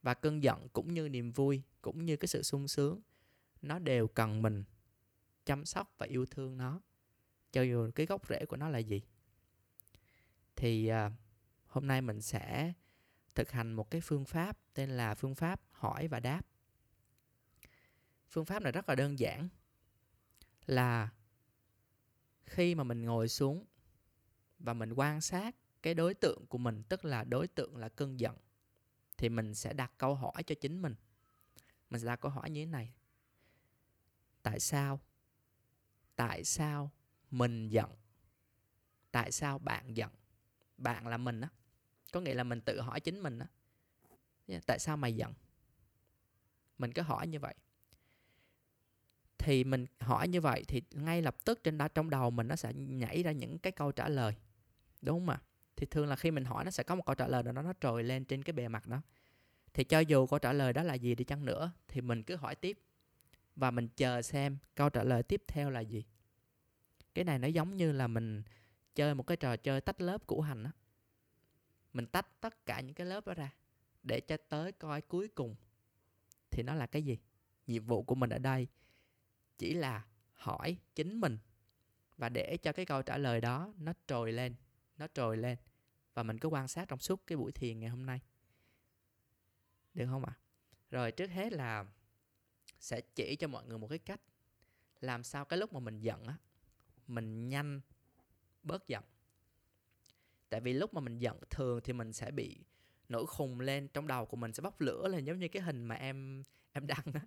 Và 0.02 0.14
cơn 0.14 0.44
giận 0.44 0.68
cũng 0.74 0.94
như 0.94 1.10
niềm 1.10 1.32
vui 1.32 1.62
cũng 1.82 2.06
như 2.06 2.18
cái 2.18 2.28
sự 2.28 2.44
sung 2.44 2.68
sướng 2.68 3.02
nó 3.62 3.80
đều 3.80 4.08
cần 4.08 4.42
mình 4.42 4.64
chăm 5.46 5.66
sóc 5.66 5.94
và 5.98 6.06
yêu 6.06 6.26
thương 6.26 6.58
nó. 6.58 6.82
Cho 7.52 7.62
dù 7.62 7.92
cái 7.96 8.06
gốc 8.06 8.28
rễ 8.28 8.46
của 8.46 8.58
nó 8.58 8.70
là 8.70 8.80
gì. 8.80 9.02
Thì 10.56 10.92
uh, 10.92 11.12
hôm 11.68 11.88
nay 11.88 12.02
mình 12.02 12.22
sẽ 12.22 12.74
thực 13.36 13.52
hành 13.52 13.74
một 13.74 13.92
cái 13.92 14.02
phương 14.02 14.26
pháp 14.26 14.58
tên 14.74 14.90
là 14.90 15.16
phương 15.16 15.36
pháp 15.36 15.62
hỏi 15.72 16.08
và 16.08 16.20
đáp. 16.20 16.42
Phương 18.30 18.46
pháp 18.46 18.62
này 18.62 18.72
rất 18.72 18.90
là 18.90 18.96
đơn 18.96 19.20
giản, 19.20 19.50
là 20.66 21.10
khi 22.46 22.76
mà 22.76 22.84
mình 22.84 23.06
ngồi 23.06 23.30
xuống 23.30 23.66
và 24.60 24.74
mình 24.74 24.94
quan 24.94 25.22
sát 25.22 25.56
cái 25.82 25.94
đối 25.94 26.14
tượng 26.14 26.46
của 26.46 26.58
mình, 26.58 26.84
tức 26.90 27.06
là 27.06 27.24
đối 27.24 27.48
tượng 27.48 27.78
là 27.78 27.90
cơn 27.90 28.20
giận, 28.20 28.38
thì 29.18 29.30
mình 29.30 29.56
sẽ 29.56 29.74
đặt 29.74 29.92
câu 29.98 30.16
hỏi 30.16 30.44
cho 30.44 30.56
chính 30.62 30.82
mình. 30.82 30.96
Mình 31.90 32.02
sẽ 32.02 32.08
đặt 32.08 32.22
câu 32.22 32.32
hỏi 32.32 32.50
như 32.50 32.62
thế 32.62 32.66
này. 32.66 32.94
Tại 34.44 34.60
sao? 34.60 35.00
Tại 36.16 36.44
sao 36.44 36.92
mình 37.32 37.68
giận? 37.68 37.90
Tại 39.12 39.32
sao 39.32 39.60
bạn 39.60 39.98
giận? 39.98 40.12
Bạn 40.78 41.08
là 41.08 41.18
mình 41.18 41.42
á 41.42 41.50
có 42.12 42.22
nghĩa 42.22 42.34
là 42.34 42.44
mình 42.44 42.62
tự 42.62 42.82
hỏi 42.82 43.00
chính 43.00 43.20
mình 43.20 43.40
á. 43.40 43.48
Tại 44.66 44.80
sao 44.80 44.98
mày 44.98 45.16
giận? 45.16 45.34
Mình 46.78 46.92
cứ 46.94 47.02
hỏi 47.02 47.28
như 47.28 47.40
vậy. 47.40 47.56
Thì 49.38 49.64
mình 49.64 49.86
hỏi 50.00 50.28
như 50.28 50.42
vậy 50.42 50.64
thì 50.68 50.82
ngay 50.92 51.22
lập 51.22 51.36
tức 51.46 51.64
trên 51.64 51.78
đó 51.78 51.88
trong 51.88 52.10
đầu 52.10 52.32
mình 52.32 52.48
nó 52.48 52.56
sẽ 52.56 52.74
nhảy 52.74 53.24
ra 53.24 53.32
những 53.32 53.60
cái 53.60 53.72
câu 53.72 53.92
trả 53.92 54.10
lời, 54.10 54.36
đúng 55.02 55.20
không 55.20 55.30
ạ? 55.30 55.42
Thì 55.76 55.86
thường 55.86 56.08
là 56.08 56.16
khi 56.16 56.32
mình 56.32 56.46
hỏi 56.46 56.66
nó 56.66 56.72
sẽ 56.72 56.84
có 56.84 56.96
một 56.96 57.06
câu 57.06 57.16
trả 57.16 57.28
lời 57.28 57.44
nào 57.44 57.54
đó 57.54 57.62
nó 57.62 57.74
trồi 57.82 58.04
lên 58.04 58.26
trên 58.26 58.44
cái 58.44 58.54
bề 58.54 58.68
mặt 58.68 58.88
đó. 58.88 59.02
Thì 59.74 59.84
cho 59.84 60.00
dù 60.00 60.28
câu 60.28 60.40
trả 60.40 60.54
lời 60.54 60.74
đó 60.74 60.84
là 60.84 60.94
gì 60.94 61.16
đi 61.16 61.24
chăng 61.24 61.46
nữa 61.46 61.72
thì 61.88 62.02
mình 62.02 62.24
cứ 62.24 62.36
hỏi 62.36 62.56
tiếp. 62.56 62.80
Và 63.56 63.72
mình 63.72 63.88
chờ 63.96 64.22
xem 64.22 64.58
câu 64.76 64.90
trả 64.90 65.04
lời 65.04 65.24
tiếp 65.24 65.44
theo 65.48 65.70
là 65.70 65.80
gì. 65.80 66.06
Cái 67.14 67.26
này 67.26 67.40
nó 67.40 67.48
giống 67.48 67.78
như 67.78 67.92
là 67.92 68.08
mình 68.08 68.44
chơi 68.96 69.16
một 69.16 69.24
cái 69.24 69.38
trò 69.38 69.58
chơi 69.58 69.82
tách 69.82 70.02
lớp 70.02 70.28
củ 70.28 70.42
hành 70.42 70.64
á 70.64 70.72
mình 71.94 72.08
tách 72.08 72.42
tất 72.42 72.66
cả 72.66 72.82
những 72.82 72.94
cái 72.94 73.08
lớp 73.08 73.28
đó 73.28 73.34
ra 73.34 73.54
để 74.04 74.20
cho 74.20 74.38
tới 74.50 74.72
coi 74.72 75.02
cuối 75.02 75.28
cùng. 75.28 75.56
Thì 76.52 76.64
nó 76.64 76.74
là 76.74 76.88
cái 76.88 77.02
gì? 77.04 77.20
Nhiệm 77.68 77.86
vụ 77.86 78.04
của 78.04 78.16
mình 78.16 78.30
ở 78.30 78.38
đây 78.38 78.68
chỉ 79.58 79.74
là 79.74 80.06
hỏi 80.34 80.78
chính 80.96 81.20
mình 81.20 81.38
và 82.18 82.30
để 82.30 82.58
cho 82.58 82.72
cái 82.72 82.86
câu 82.86 83.02
trả 83.02 83.18
lời 83.18 83.42
đó 83.42 83.74
nó 83.78 83.94
trồi 84.08 84.32
lên, 84.32 84.56
nó 84.98 85.08
trồi 85.14 85.38
lên 85.38 85.58
và 86.14 86.24
mình 86.24 86.38
cứ 86.38 86.48
quan 86.48 86.68
sát 86.68 86.88
trong 86.88 87.00
suốt 87.00 87.28
cái 87.28 87.38
buổi 87.38 87.52
thiền 87.52 87.80
ngày 87.80 87.90
hôm 87.90 88.06
nay. 88.06 88.22
Được 89.94 90.06
không 90.10 90.26
ạ? 90.26 90.34
Rồi 90.90 91.12
trước 91.12 91.28
hết 91.28 91.54
là 91.54 91.86
sẽ 92.80 93.02
chỉ 93.02 93.36
cho 93.36 93.48
mọi 93.48 93.66
người 93.66 93.78
một 93.78 93.88
cái 93.88 94.00
cách 94.00 94.22
làm 95.00 95.24
sao 95.24 95.46
cái 95.46 95.60
lúc 95.60 95.74
mà 95.74 95.80
mình 95.80 96.00
giận 96.00 96.24
á, 96.24 96.38
mình 97.08 97.50
nhanh 97.50 97.82
bớt 98.64 98.88
giận 98.88 99.04
tại 100.52 100.62
vì 100.62 100.74
lúc 100.74 100.94
mà 100.94 101.02
mình 101.02 101.20
giận 101.20 101.40
thường 101.50 101.80
thì 101.84 101.94
mình 101.94 102.14
sẽ 102.14 102.32
bị 102.32 102.58
nổi 103.10 103.26
khùng 103.26 103.60
lên, 103.60 103.88
trong 103.88 104.08
đầu 104.08 104.26
của 104.26 104.38
mình 104.38 104.54
sẽ 104.54 104.62
bốc 104.62 104.82
lửa 104.82 105.08
lên, 105.08 105.26
giống 105.26 105.40
như 105.40 105.48
cái 105.48 105.62
hình 105.62 105.84
mà 105.84 105.96
em 105.96 106.44
em 106.72 106.88
đăng 106.88 107.06
á. 107.14 107.22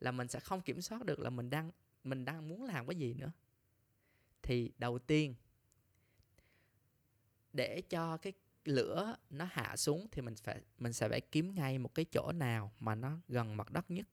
Là 0.00 0.12
mình 0.12 0.28
sẽ 0.28 0.40
không 0.40 0.60
kiểm 0.60 0.80
soát 0.80 1.04
được 1.04 1.18
là 1.18 1.30
mình 1.30 1.50
đang 1.50 1.70
mình 2.04 2.24
đang 2.24 2.48
muốn 2.48 2.64
làm 2.64 2.86
cái 2.86 2.96
gì 2.96 3.14
nữa. 3.14 3.32
Thì 4.42 4.72
đầu 4.78 4.98
tiên, 4.98 5.34
để 7.52 7.80
cho 7.80 8.16
cái 8.16 8.32
lửa 8.64 9.16
nó 9.30 9.48
hạ 9.50 9.76
xuống 9.76 10.06
thì 10.12 10.22
mình 10.22 10.34
phải, 10.36 10.60
mình 10.78 10.92
sẽ 10.92 11.08
phải 11.08 11.20
kiếm 11.20 11.54
ngay 11.54 11.78
một 11.78 11.94
cái 11.94 12.04
chỗ 12.04 12.32
nào 12.32 12.72
mà 12.80 12.94
nó 12.94 13.18
gần 13.28 13.56
mặt 13.56 13.70
đất 13.70 13.90
nhất. 13.90 14.06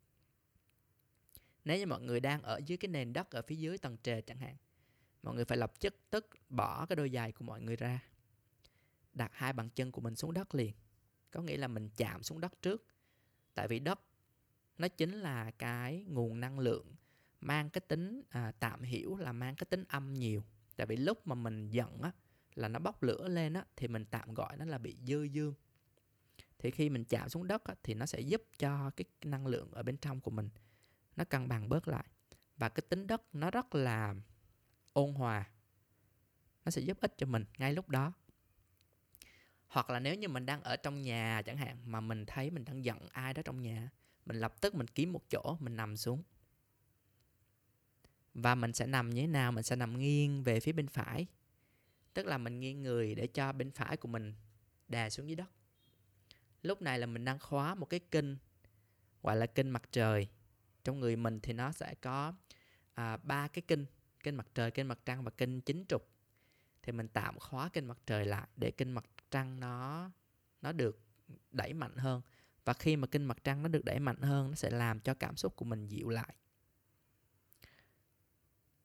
Nếu 1.66 1.78
như 1.78 1.86
mọi 1.86 2.02
người 2.02 2.20
đang 2.20 2.42
ở 2.42 2.60
dưới 2.66 2.78
cái 2.78 2.90
nền 2.90 3.14
đất 3.14 3.32
ở 3.32 3.42
phía 3.42 3.56
dưới 3.56 3.78
tầng 3.78 3.98
trệt 4.04 4.26
chẳng 4.28 4.38
hạn, 4.38 4.56
mọi 5.24 5.36
người 5.36 5.46
phải 5.46 5.58
lập 5.58 5.80
tức 5.80 5.96
tức 6.10 6.30
bỏ 6.50 6.86
cái 6.86 6.96
đôi 6.96 7.10
giày 7.10 7.32
của 7.32 7.46
mọi 7.46 7.62
người 7.62 7.76
ra 7.76 8.00
đặt 9.16 9.32
hai 9.34 9.54
bàn 9.54 9.70
chân 9.70 9.92
của 9.92 10.02
mình 10.02 10.16
xuống 10.16 10.34
đất 10.34 10.56
liền. 10.56 10.74
Có 11.32 11.42
nghĩa 11.42 11.58
là 11.58 11.68
mình 11.68 11.90
chạm 11.98 12.24
xuống 12.24 12.40
đất 12.40 12.62
trước. 12.62 12.86
Tại 13.54 13.68
vì 13.68 13.80
đất 13.80 14.00
nó 14.78 14.88
chính 14.88 15.12
là 15.12 15.52
cái 15.52 16.06
nguồn 16.08 16.40
năng 16.40 16.60
lượng 16.60 16.96
mang 17.42 17.70
cái 17.70 17.82
tính 17.88 18.22
à, 18.30 18.52
tạm 18.60 18.82
hiểu 18.82 19.16
là 19.16 19.32
mang 19.32 19.56
cái 19.56 19.66
tính 19.70 19.84
âm 19.88 20.14
nhiều. 20.14 20.44
Tại 20.76 20.88
vì 20.88 20.96
lúc 20.96 21.28
mà 21.28 21.36
mình 21.36 21.70
giận 21.70 22.02
á 22.02 22.12
là 22.56 22.68
nó 22.68 22.80
bốc 22.80 23.04
lửa 23.04 23.28
lên 23.28 23.54
á 23.54 23.66
thì 23.76 23.88
mình 23.88 24.06
tạm 24.06 24.34
gọi 24.34 24.58
nó 24.58 24.66
là 24.66 24.78
bị 24.78 24.98
dư 25.08 25.24
dương. 25.24 25.54
Thì 26.60 26.72
khi 26.72 26.90
mình 26.90 27.06
chạm 27.06 27.30
xuống 27.30 27.48
đất 27.48 27.64
á, 27.64 27.76
thì 27.84 27.94
nó 27.94 28.06
sẽ 28.06 28.20
giúp 28.20 28.44
cho 28.58 28.90
cái 28.90 29.06
năng 29.24 29.48
lượng 29.48 29.72
ở 29.72 29.84
bên 29.84 29.98
trong 29.98 30.22
của 30.22 30.32
mình 30.32 30.50
nó 31.16 31.24
cân 31.24 31.48
bằng 31.48 31.70
bớt 31.70 31.88
lại. 31.88 32.06
Và 32.58 32.70
cái 32.70 32.84
tính 32.90 33.08
đất 33.08 33.36
nó 33.36 33.52
rất 33.52 33.76
là 33.76 34.16
ôn 34.94 35.14
hòa. 35.14 35.50
Nó 36.66 36.72
sẽ 36.72 36.82
giúp 36.82 36.98
ích 37.02 37.14
cho 37.18 37.26
mình 37.26 37.46
ngay 37.58 37.74
lúc 37.74 37.90
đó 37.90 38.14
hoặc 39.68 39.90
là 39.90 40.00
nếu 40.00 40.16
như 40.16 40.28
mình 40.28 40.46
đang 40.46 40.64
ở 40.64 40.76
trong 40.76 41.02
nhà 41.02 41.42
chẳng 41.46 41.58
hạn 41.58 41.78
mà 41.86 42.02
mình 42.02 42.26
thấy 42.26 42.52
mình 42.52 42.66
đang 42.66 42.86
giận 42.86 43.08
ai 43.12 43.34
đó 43.34 43.42
trong 43.42 43.62
nhà 43.62 43.90
mình 44.26 44.40
lập 44.40 44.62
tức 44.62 44.76
mình 44.76 44.88
kiếm 44.88 45.14
một 45.14 45.30
chỗ 45.30 45.58
mình 45.60 45.76
nằm 45.76 45.98
xuống. 45.98 46.24
Và 48.34 48.56
mình 48.56 48.74
sẽ 48.74 48.86
nằm 48.86 49.10
như 49.10 49.22
thế 49.22 49.28
nào? 49.28 49.52
Mình 49.52 49.64
sẽ 49.64 49.76
nằm 49.76 50.00
nghiêng 50.00 50.44
về 50.44 50.60
phía 50.60 50.72
bên 50.72 50.88
phải. 50.88 51.28
Tức 52.14 52.26
là 52.26 52.38
mình 52.38 52.60
nghiêng 52.60 52.84
người 52.84 53.16
để 53.16 53.28
cho 53.28 53.54
bên 53.54 53.72
phải 53.72 53.98
của 53.98 54.08
mình 54.08 54.34
đè 54.88 55.10
xuống 55.10 55.28
dưới 55.28 55.36
đất. 55.36 55.50
Lúc 56.62 56.82
này 56.82 57.00
là 57.00 57.06
mình 57.06 57.26
đang 57.26 57.40
khóa 57.40 57.76
một 57.76 57.86
cái 57.86 58.00
kinh 58.00 58.38
gọi 59.24 59.36
là 59.36 59.46
kinh 59.46 59.70
mặt 59.70 59.84
trời. 59.92 60.28
Trong 60.84 61.00
người 61.00 61.16
mình 61.16 61.40
thì 61.40 61.54
nó 61.54 61.72
sẽ 61.72 61.96
có 62.02 62.34
à, 62.94 63.18
ba 63.18 63.48
cái 63.48 63.62
kinh 63.68 63.86
kinh 64.24 64.36
mặt 64.36 64.48
trời 64.54 64.72
kinh 64.72 64.88
mặt 64.88 65.00
trăng 65.06 65.24
và 65.24 65.32
kinh 65.32 65.62
chính 65.62 65.86
trục. 65.90 66.10
Thì 66.82 66.92
mình 66.92 67.08
tạm 67.08 67.40
khóa 67.40 67.70
kinh 67.74 67.86
mặt 67.86 67.98
trời 68.06 68.26
lại 68.26 68.48
để 68.56 68.72
kinh 68.72 68.92
mặt 68.92 69.06
trăng 69.36 69.60
nó 69.60 70.12
nó 70.62 70.72
được 70.72 71.00
đẩy 71.52 71.74
mạnh 71.74 71.96
hơn. 71.98 72.22
Và 72.66 72.74
khi 72.74 72.96
mà 72.96 73.08
kinh 73.08 73.26
mặt 73.26 73.38
trăng 73.44 73.64
nó 73.64 73.68
được 73.68 73.86
đẩy 73.86 74.00
mạnh 74.00 74.22
hơn, 74.22 74.50
nó 74.50 74.56
sẽ 74.56 74.70
làm 74.70 75.00
cho 75.00 75.14
cảm 75.14 75.38
xúc 75.38 75.56
của 75.56 75.66
mình 75.66 75.88
dịu 75.88 76.10
lại. 76.10 76.36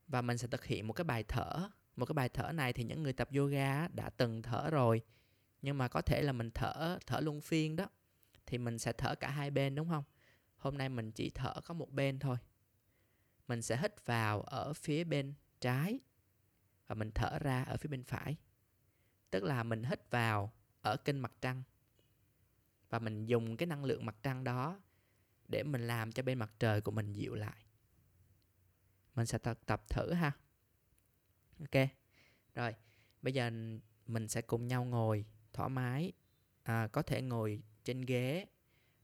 Và 0.08 0.22
mình 0.22 0.38
sẽ 0.38 0.48
thực 0.48 0.64
hiện 0.64 0.86
một 0.86 0.92
cái 0.92 1.04
bài 1.04 1.24
thở. 1.28 1.68
Một 1.96 2.06
cái 2.06 2.14
bài 2.14 2.28
thở 2.28 2.52
này 2.52 2.72
thì 2.72 2.84
những 2.84 3.02
người 3.02 3.12
tập 3.12 3.28
yoga 3.36 3.88
đã 3.88 4.10
từng 4.10 4.42
thở 4.42 4.70
rồi. 4.70 5.02
Nhưng 5.62 5.78
mà 5.78 5.88
có 5.88 6.00
thể 6.00 6.22
là 6.22 6.32
mình 6.32 6.50
thở 6.50 6.98
thở 7.06 7.20
luân 7.20 7.40
phiên 7.40 7.76
đó. 7.76 7.86
Thì 8.46 8.58
mình 8.58 8.78
sẽ 8.78 8.92
thở 8.92 9.14
cả 9.14 9.30
hai 9.30 9.50
bên, 9.50 9.74
đúng 9.74 9.88
không? 9.88 10.04
Hôm 10.56 10.78
nay 10.78 10.88
mình 10.88 11.12
chỉ 11.12 11.30
thở 11.30 11.54
có 11.64 11.74
một 11.74 11.90
bên 11.90 12.18
thôi. 12.18 12.36
Mình 13.48 13.62
sẽ 13.62 13.76
hít 13.76 14.06
vào 14.06 14.42
ở 14.42 14.72
phía 14.72 15.04
bên 15.04 15.34
trái 15.60 16.00
và 16.86 16.94
mình 16.94 17.10
thở 17.14 17.38
ra 17.38 17.62
ở 17.62 17.76
phía 17.76 17.88
bên 17.88 18.04
phải 18.04 18.36
tức 19.30 19.44
là 19.44 19.62
mình 19.62 19.82
hít 19.82 20.10
vào 20.10 20.52
ở 20.82 20.96
kinh 20.96 21.18
mặt 21.18 21.32
trăng. 21.40 21.62
Và 22.90 22.98
mình 22.98 23.26
dùng 23.26 23.56
cái 23.56 23.66
năng 23.66 23.84
lượng 23.84 24.06
mặt 24.06 24.16
trăng 24.22 24.44
đó 24.44 24.80
để 25.48 25.62
mình 25.62 25.86
làm 25.86 26.12
cho 26.12 26.22
bên 26.22 26.38
mặt 26.38 26.52
trời 26.58 26.80
của 26.80 26.90
mình 26.90 27.12
dịu 27.12 27.34
lại. 27.34 27.66
Mình 29.14 29.26
sẽ 29.26 29.38
tập 29.38 29.58
tập 29.66 29.84
thử 29.90 30.12
ha. 30.12 30.32
Ok. 31.58 31.88
Rồi 32.54 32.74
bây 33.22 33.34
giờ 33.34 33.50
mình 34.06 34.28
sẽ 34.28 34.42
cùng 34.42 34.68
nhau 34.68 34.84
ngồi 34.84 35.24
thoải 35.52 35.68
mái. 35.68 36.12
À, 36.62 36.88
có 36.92 37.02
thể 37.02 37.22
ngồi 37.22 37.62
trên 37.84 38.00
ghế 38.00 38.46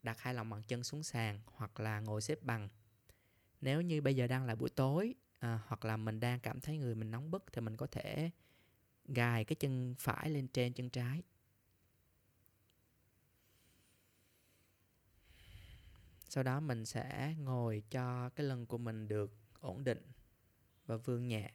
đặt 0.03 0.21
hai 0.21 0.35
lòng 0.35 0.51
bàn 0.51 0.63
chân 0.69 0.85
xuống 0.85 1.03
sàn 1.03 1.41
hoặc 1.47 1.81
là 1.81 2.01
ngồi 2.01 2.21
xếp 2.21 2.43
bằng. 2.43 2.69
Nếu 3.61 3.81
như 3.81 4.01
bây 4.01 4.17
giờ 4.17 4.27
đang 4.27 4.45
là 4.45 4.55
buổi 4.55 4.71
tối 4.71 5.15
à, 5.39 5.61
hoặc 5.67 5.85
là 5.85 5.97
mình 5.97 6.21
đang 6.21 6.41
cảm 6.41 6.61
thấy 6.61 6.79
người 6.79 6.95
mình 6.95 7.11
nóng 7.11 7.31
bức 7.31 7.45
thì 7.53 7.61
mình 7.61 7.77
có 7.77 7.87
thể 7.87 8.31
gài 9.09 9.45
cái 9.45 9.57
chân 9.57 9.95
phải 9.99 10.31
lên 10.31 10.49
trên 10.49 10.73
chân 10.73 10.91
trái. 10.91 11.23
Sau 16.29 16.43
đó 16.43 16.61
mình 16.61 16.87
sẽ 16.87 17.35
ngồi 17.39 17.83
cho 17.91 18.29
cái 18.29 18.47
lưng 18.47 18.67
của 18.67 18.79
mình 18.79 19.09
được 19.09 19.33
ổn 19.61 19.85
định 19.85 20.13
và 20.87 20.97
vươn 20.97 21.29
nhẹ. 21.29 21.53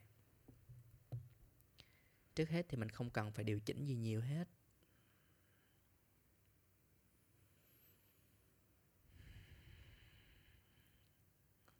Trước 2.34 2.48
hết 2.48 2.66
thì 2.68 2.76
mình 2.76 2.88
không 2.88 3.10
cần 3.10 3.32
phải 3.32 3.44
điều 3.44 3.60
chỉnh 3.60 3.84
gì 3.86 3.94
nhiều 3.94 4.20
hết. 4.20 4.48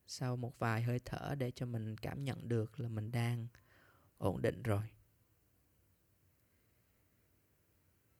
Sau 0.06 0.36
một 0.36 0.58
vài 0.58 0.82
hơi 0.82 1.00
thở 1.04 1.34
để 1.38 1.50
cho 1.50 1.66
mình 1.66 1.96
cảm 1.96 2.24
nhận 2.24 2.48
được 2.48 2.80
là 2.80 2.88
mình 2.88 3.12
đang 3.12 3.46
ổn 4.18 4.42
định 4.42 4.62
rồi 4.62 4.88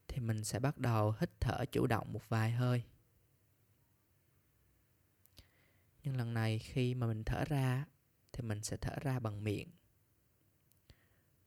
thì 0.09 0.12
mình 0.27 0.45
sẽ 0.45 0.59
bắt 0.59 0.79
đầu 0.79 1.15
hít 1.21 1.31
thở 1.41 1.65
chủ 1.73 1.87
động 1.87 2.13
một 2.13 2.29
vài 2.29 2.51
hơi. 2.51 2.83
Nhưng 6.05 6.17
lần 6.17 6.35
này 6.35 6.59
khi 6.59 6.95
mà 6.95 7.07
mình 7.07 7.25
thở 7.25 7.45
ra 7.45 7.87
thì 8.33 8.43
mình 8.43 8.63
sẽ 8.63 8.77
thở 8.77 8.95
ra 9.01 9.21
bằng 9.21 9.45
miệng. 9.45 9.69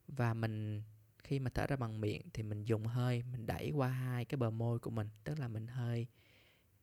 Và 0.08 0.34
mình 0.34 0.84
khi 1.26 1.40
mà 1.40 1.50
thở 1.54 1.68
ra 1.68 1.76
bằng 1.76 2.02
miệng 2.02 2.22
thì 2.34 2.44
mình 2.44 2.64
dùng 2.64 2.86
hơi 2.88 3.24
mình 3.24 3.46
đẩy 3.46 3.72
qua 3.72 3.90
hai 3.90 4.26
cái 4.26 4.38
bờ 4.38 4.50
môi 4.50 4.80
của 4.80 4.90
mình 4.90 5.10
tức 5.24 5.40
là 5.40 5.48
mình 5.48 5.68
hơi 5.68 6.08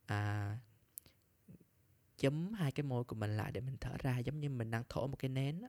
à, 0.05 0.57
chấm 2.17 2.53
hai 2.53 2.71
cái 2.71 2.83
môi 2.83 3.03
của 3.03 3.15
mình 3.15 3.37
lại 3.37 3.51
để 3.51 3.61
mình 3.61 3.77
thở 3.81 3.95
ra 3.99 4.17
giống 4.19 4.39
như 4.39 4.49
mình 4.49 4.71
đang 4.71 4.83
thổi 4.89 5.07
một 5.07 5.15
cái 5.19 5.29
nến 5.29 5.61
đó. 5.61 5.67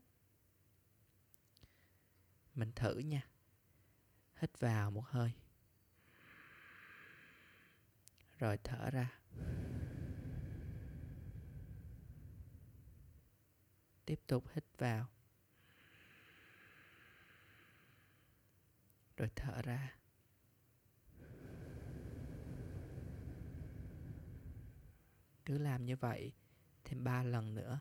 mình 2.55 2.73
thử 2.73 2.99
nha. 2.99 3.29
Hít 4.41 4.61
vào 4.61 4.91
một 4.91 5.05
hơi 5.07 5.33
rồi 8.39 8.59
thở 8.65 8.91
ra. 8.91 9.21
Tiếp 14.05 14.21
tục 14.27 14.45
hít 14.55 14.65
vào. 14.79 15.07
Rồi 19.17 19.31
thở 19.37 19.63
ra. 19.63 19.97
Cứ 25.45 25.59
làm 25.59 25.87
như 25.87 25.97
vậy 25.97 26.33
thêm 26.85 27.05
ba 27.05 27.23
lần 27.23 27.55
nữa. 27.55 27.81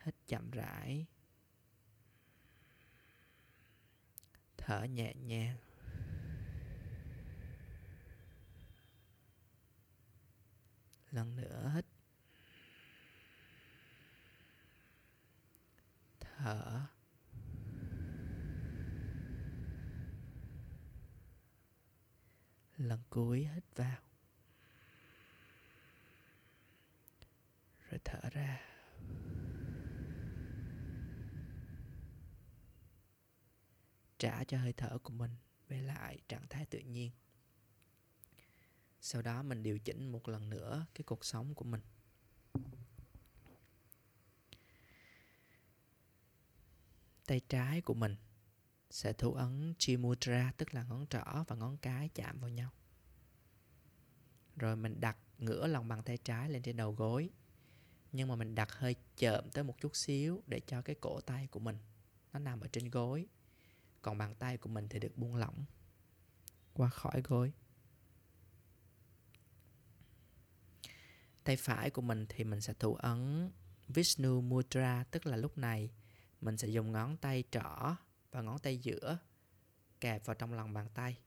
Hít 0.00 0.14
chậm 0.26 0.50
rãi. 0.50 1.06
Thở 4.56 4.84
nhẹ 4.84 5.14
nhàng. 5.14 5.56
Lần 11.14 11.36
nữa 11.36 11.72
hít 11.74 11.84
thở. 16.20 16.86
Lần 22.76 23.02
cuối 23.10 23.48
hít 23.54 23.64
vào. 23.74 24.02
Rồi 27.90 28.00
thở 28.04 28.20
ra. 28.32 28.60
Trả 34.18 34.44
cho 34.44 34.58
hơi 34.58 34.72
thở 34.72 34.98
của 34.98 35.12
mình 35.12 35.36
về 35.68 35.82
lại 35.82 36.18
trạng 36.28 36.46
thái 36.48 36.66
tự 36.66 36.78
nhiên 36.78 37.10
sau 39.04 39.22
đó 39.22 39.42
mình 39.42 39.62
điều 39.62 39.78
chỉnh 39.78 40.12
một 40.12 40.28
lần 40.28 40.50
nữa 40.50 40.86
cái 40.94 41.02
cuộc 41.06 41.24
sống 41.24 41.54
của 41.54 41.64
mình. 41.64 41.80
Tay 47.26 47.40
trái 47.48 47.80
của 47.80 47.94
mình 47.94 48.16
sẽ 48.90 49.12
thủ 49.12 49.34
ấn 49.34 49.74
chi 49.78 49.96
mudra 49.96 50.52
tức 50.56 50.74
là 50.74 50.84
ngón 50.84 51.06
trỏ 51.06 51.44
và 51.48 51.56
ngón 51.56 51.76
cái 51.76 52.08
chạm 52.14 52.38
vào 52.40 52.48
nhau. 52.48 52.70
Rồi 54.56 54.76
mình 54.76 55.00
đặt 55.00 55.16
ngửa 55.38 55.66
lòng 55.66 55.88
bàn 55.88 56.02
tay 56.02 56.18
trái 56.18 56.50
lên 56.50 56.62
trên 56.62 56.76
đầu 56.76 56.92
gối, 56.92 57.30
nhưng 58.12 58.28
mà 58.28 58.36
mình 58.36 58.54
đặt 58.54 58.72
hơi 58.72 58.94
chậm 59.16 59.50
tới 59.50 59.64
một 59.64 59.80
chút 59.80 59.96
xíu 59.96 60.42
để 60.46 60.60
cho 60.60 60.82
cái 60.82 60.96
cổ 61.00 61.20
tay 61.20 61.46
của 61.46 61.60
mình 61.60 61.78
nó 62.32 62.38
nằm 62.38 62.60
ở 62.60 62.68
trên 62.72 62.90
gối. 62.90 63.26
Còn 64.02 64.18
bàn 64.18 64.34
tay 64.34 64.56
của 64.56 64.68
mình 64.68 64.88
thì 64.88 64.98
được 64.98 65.16
buông 65.16 65.36
lỏng 65.36 65.64
qua 66.74 66.88
khỏi 66.88 67.22
gối. 67.22 67.52
Tay 71.44 71.56
phải 71.56 71.90
của 71.90 72.02
mình 72.02 72.26
thì 72.28 72.44
mình 72.44 72.60
sẽ 72.60 72.72
thủ 72.72 72.94
ấn 72.94 73.50
Vishnu 73.88 74.40
Mudra, 74.40 75.04
tức 75.10 75.26
là 75.26 75.36
lúc 75.36 75.58
này. 75.58 75.90
Mình 76.40 76.56
sẽ 76.56 76.68
dùng 76.68 76.92
ngón 76.92 77.16
tay 77.16 77.44
trỏ 77.50 77.96
và 78.30 78.42
ngón 78.42 78.58
tay 78.58 78.78
giữa 78.78 79.18
kẹp 80.00 80.26
vào 80.26 80.34
trong 80.34 80.52
lòng 80.52 80.72
bàn 80.72 80.88
tay. 80.94 81.18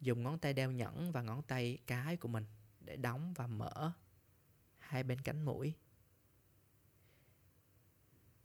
Dùng 0.00 0.22
ngón 0.22 0.38
tay 0.38 0.52
đeo 0.52 0.70
nhẫn 0.70 1.12
và 1.12 1.22
ngón 1.22 1.42
tay 1.42 1.78
cái 1.86 2.16
của 2.16 2.28
mình 2.28 2.44
để 2.80 2.96
đóng 2.96 3.34
và 3.34 3.46
mở 3.46 3.92
hai 4.78 5.02
bên 5.02 5.20
cánh 5.20 5.42
mũi. 5.42 5.74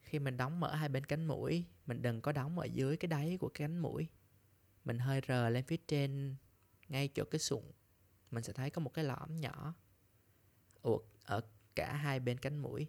Khi 0.02 0.20
mình 0.20 0.38
đóng 0.38 0.60
mở 0.60 0.76
hai 0.76 0.90
bên 0.90 1.06
cánh 1.06 1.26
mũi, 1.26 1.66
mình 1.86 2.02
đừng 2.02 2.22
có 2.22 2.32
đóng 2.32 2.60
ở 2.60 2.66
dưới 2.66 2.98
cái 2.98 3.08
đáy 3.08 3.38
của 3.40 3.50
cánh 3.54 3.80
mũi. 3.80 4.08
Mình 4.86 5.00
hơi 5.00 5.22
rờ 5.28 5.50
lên 5.50 5.66
phía 5.66 5.78
trên, 5.88 6.36
ngay 6.88 7.08
chỗ 7.08 7.24
cái 7.32 7.40
sụn. 7.40 7.64
Mình 8.32 8.44
sẽ 8.44 8.54
thấy 8.54 8.70
có 8.70 8.82
một 8.82 8.94
cái 8.94 9.06
lõm 9.06 9.36
nhỏ 9.42 9.74
uột 10.82 11.02
ở 11.24 11.42
cả 11.76 11.94
hai 11.94 12.20
bên 12.20 12.38
cánh 12.38 12.58
mũi. 12.58 12.88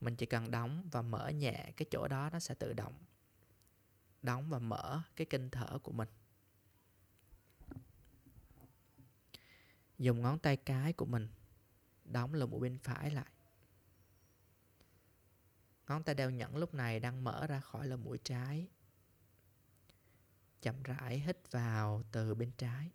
Mình 0.00 0.16
chỉ 0.16 0.26
cần 0.26 0.50
đóng 0.50 0.88
và 0.92 1.02
mở 1.02 1.28
nhẹ 1.28 1.72
cái 1.76 1.86
chỗ 1.90 2.08
đó, 2.08 2.30
nó 2.32 2.38
sẽ 2.38 2.54
tự 2.54 2.72
động 2.72 2.94
đóng 4.22 4.50
và 4.50 4.58
mở 4.58 5.02
cái 5.16 5.26
kinh 5.30 5.50
thở 5.50 5.78
của 5.82 5.92
mình. 5.92 6.08
Dùng 9.98 10.22
ngón 10.22 10.38
tay 10.38 10.56
cái 10.56 10.92
của 10.92 11.06
mình 11.06 11.28
đóng 12.04 12.34
lỗ 12.34 12.46
mũi 12.46 12.60
bên 12.60 12.78
phải 12.78 13.10
lại. 13.10 13.32
Ngón 15.88 16.02
tay 16.04 16.14
đeo 16.14 16.30
nhẫn 16.30 16.56
lúc 16.56 16.74
này 16.74 17.00
đang 17.00 17.24
mở 17.24 17.46
ra 17.46 17.60
khỏi 17.60 17.86
lỗ 17.86 17.96
mũi 17.96 18.18
trái. 18.24 18.68
Chậm 20.60 20.82
rãi 20.82 21.18
hít 21.18 21.50
vào 21.50 22.02
từ 22.12 22.34
bên 22.34 22.50
trái 22.56 22.90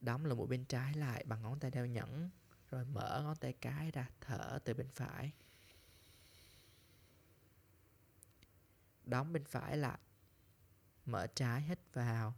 đóng 0.00 0.26
lỗ 0.26 0.34
mũi 0.34 0.46
bên 0.46 0.64
trái 0.64 0.94
lại 0.94 1.24
bằng 1.26 1.42
ngón 1.42 1.60
tay 1.60 1.70
đeo 1.70 1.86
nhẫn, 1.86 2.30
rồi 2.70 2.84
mở 2.84 3.20
ngón 3.24 3.36
tay 3.36 3.52
cái 3.52 3.90
ra, 3.90 4.08
thở 4.20 4.58
từ 4.64 4.74
bên 4.74 4.88
phải. 4.94 5.32
Đóng 9.04 9.32
bên 9.32 9.44
phải 9.44 9.76
lại, 9.76 9.98
mở 11.06 11.26
trái 11.34 11.62
hít 11.62 11.78
vào. 11.92 12.34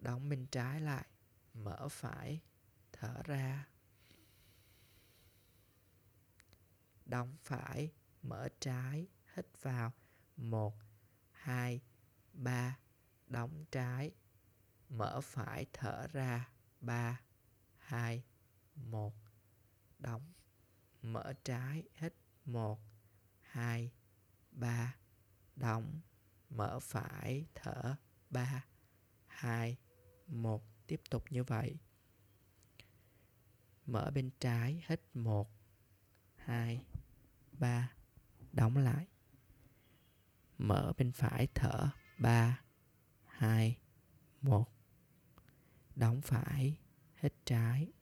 Đóng 0.00 0.28
bên 0.28 0.46
trái 0.46 0.80
lại, 0.80 1.06
mở 1.54 1.88
phải, 1.88 2.40
thở 2.92 3.22
ra. 3.24 3.66
Đóng 7.06 7.36
phải, 7.42 7.92
mở 8.22 8.48
trái, 8.60 9.06
hít 9.36 9.46
vào. 9.62 9.92
Một, 10.36 10.74
hai, 11.32 11.80
ba 12.32 12.78
đóng 13.30 13.64
trái. 13.70 14.12
Mở 14.88 15.20
phải 15.20 15.66
thở 15.72 16.06
ra. 16.12 16.48
Ba, 16.80 17.20
hai, 17.78 18.24
một. 18.74 19.14
Đóng. 19.98 20.32
Mở 21.02 21.32
trái. 21.44 21.82
Hít. 21.94 22.14
Một, 22.44 22.80
hai, 23.40 23.92
ba. 24.50 24.96
Đóng. 25.56 26.00
Mở 26.50 26.78
phải 26.80 27.46
thở. 27.54 27.96
Ba, 28.30 28.64
hai, 29.26 29.76
một. 30.26 30.64
Tiếp 30.86 31.00
tục 31.10 31.24
như 31.30 31.44
vậy. 31.44 31.78
Mở 33.86 34.10
bên 34.14 34.30
trái. 34.40 34.84
Hít. 34.88 35.00
Một, 35.14 35.50
hai, 36.36 36.84
ba. 37.52 37.92
Đóng 38.52 38.76
lại. 38.76 39.06
Mở 40.58 40.92
bên 40.98 41.12
phải 41.12 41.48
thở. 41.54 41.88
Ba 42.18 42.60
hai, 43.40 43.78
một. 44.42 44.66
Đóng 45.96 46.20
phải 46.20 46.78
hít 47.16 47.34
trái. 47.44 47.92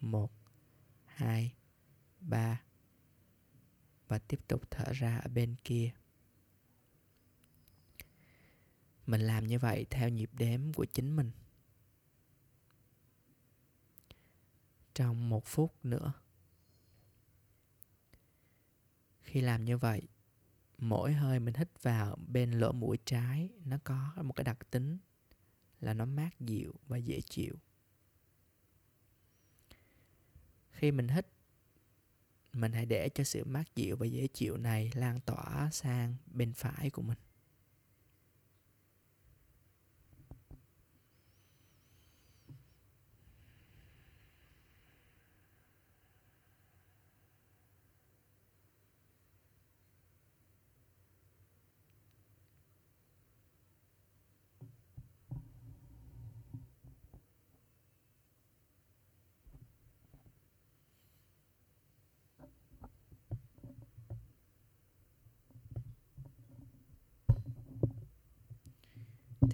Một, 0.00 0.32
hai, 1.04 1.54
ba. 2.20 2.62
Và 4.08 4.18
tiếp 4.18 4.40
tục 4.48 4.70
thở 4.70 4.92
ra 4.92 5.18
ở 5.18 5.28
bên 5.28 5.56
kia. 5.64 5.92
Mình 9.06 9.20
làm 9.20 9.46
như 9.46 9.58
vậy 9.58 9.86
theo 9.90 10.08
nhịp 10.08 10.30
đếm 10.32 10.72
của 10.72 10.84
chính 10.84 11.16
mình. 11.16 11.32
Trong 14.94 15.28
một 15.28 15.46
phút 15.46 15.84
nữa. 15.84 16.12
Khi 19.20 19.40
làm 19.40 19.64
như 19.64 19.78
vậy 19.78 20.08
mỗi 20.80 21.12
hơi 21.12 21.40
mình 21.40 21.54
hít 21.54 21.82
vào 21.82 22.16
bên 22.26 22.52
lỗ 22.52 22.72
mũi 22.72 22.98
trái, 23.04 23.50
nó 23.64 23.78
có 23.84 24.12
một 24.22 24.32
cái 24.32 24.44
đặc 24.44 24.70
tính 24.70 24.98
là 25.80 25.94
nó 25.94 26.04
mát 26.04 26.30
dịu 26.40 26.74
và 26.86 26.96
dễ 26.96 27.20
chịu. 27.20 27.54
Khi 30.70 30.90
mình 30.92 31.08
hít, 31.08 31.26
mình 32.52 32.72
hãy 32.72 32.86
để 32.86 33.08
cho 33.08 33.24
sự 33.24 33.44
mát 33.44 33.76
dịu 33.76 33.96
và 33.96 34.06
dễ 34.06 34.26
chịu 34.26 34.56
này 34.56 34.90
lan 34.94 35.20
tỏa 35.20 35.68
sang 35.72 36.16
bên 36.26 36.52
phải 36.52 36.90
của 36.90 37.02
mình 37.02 37.18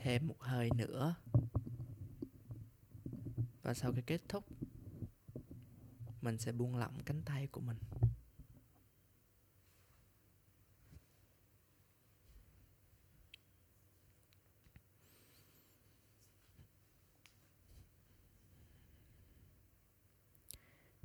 thêm 0.06 0.26
một 0.26 0.42
hơi 0.56 0.70
nữa. 0.76 1.14
Và 3.62 3.74
sau 3.74 3.92
khi 3.92 4.02
kết 4.06 4.20
thúc, 4.28 4.44
mình 6.22 6.38
sẽ 6.38 6.52
buông 6.52 6.76
lỏng 6.76 7.02
cánh 7.06 7.22
tay 7.22 7.46
của 7.46 7.60
mình. 7.60 7.78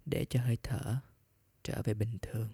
Để 0.05 0.25
cho 0.29 0.41
hơi 0.41 0.57
thở 0.63 0.97
trở 1.63 1.81
về 1.85 1.93
bình 1.93 2.17
thường. 2.21 2.49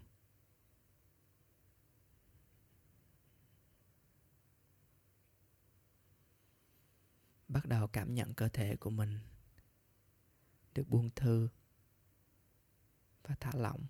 Bắt 7.47 7.65
đầu 7.65 7.87
cảm 7.87 8.15
nhận 8.15 8.33
cơ 8.33 8.49
thể 8.49 8.75
của 8.75 8.89
mình 8.89 9.19
được 10.73 10.89
buông 10.89 11.09
thư 11.15 11.49
và 13.23 13.35
thả 13.39 13.51
lỏng. 13.53 13.85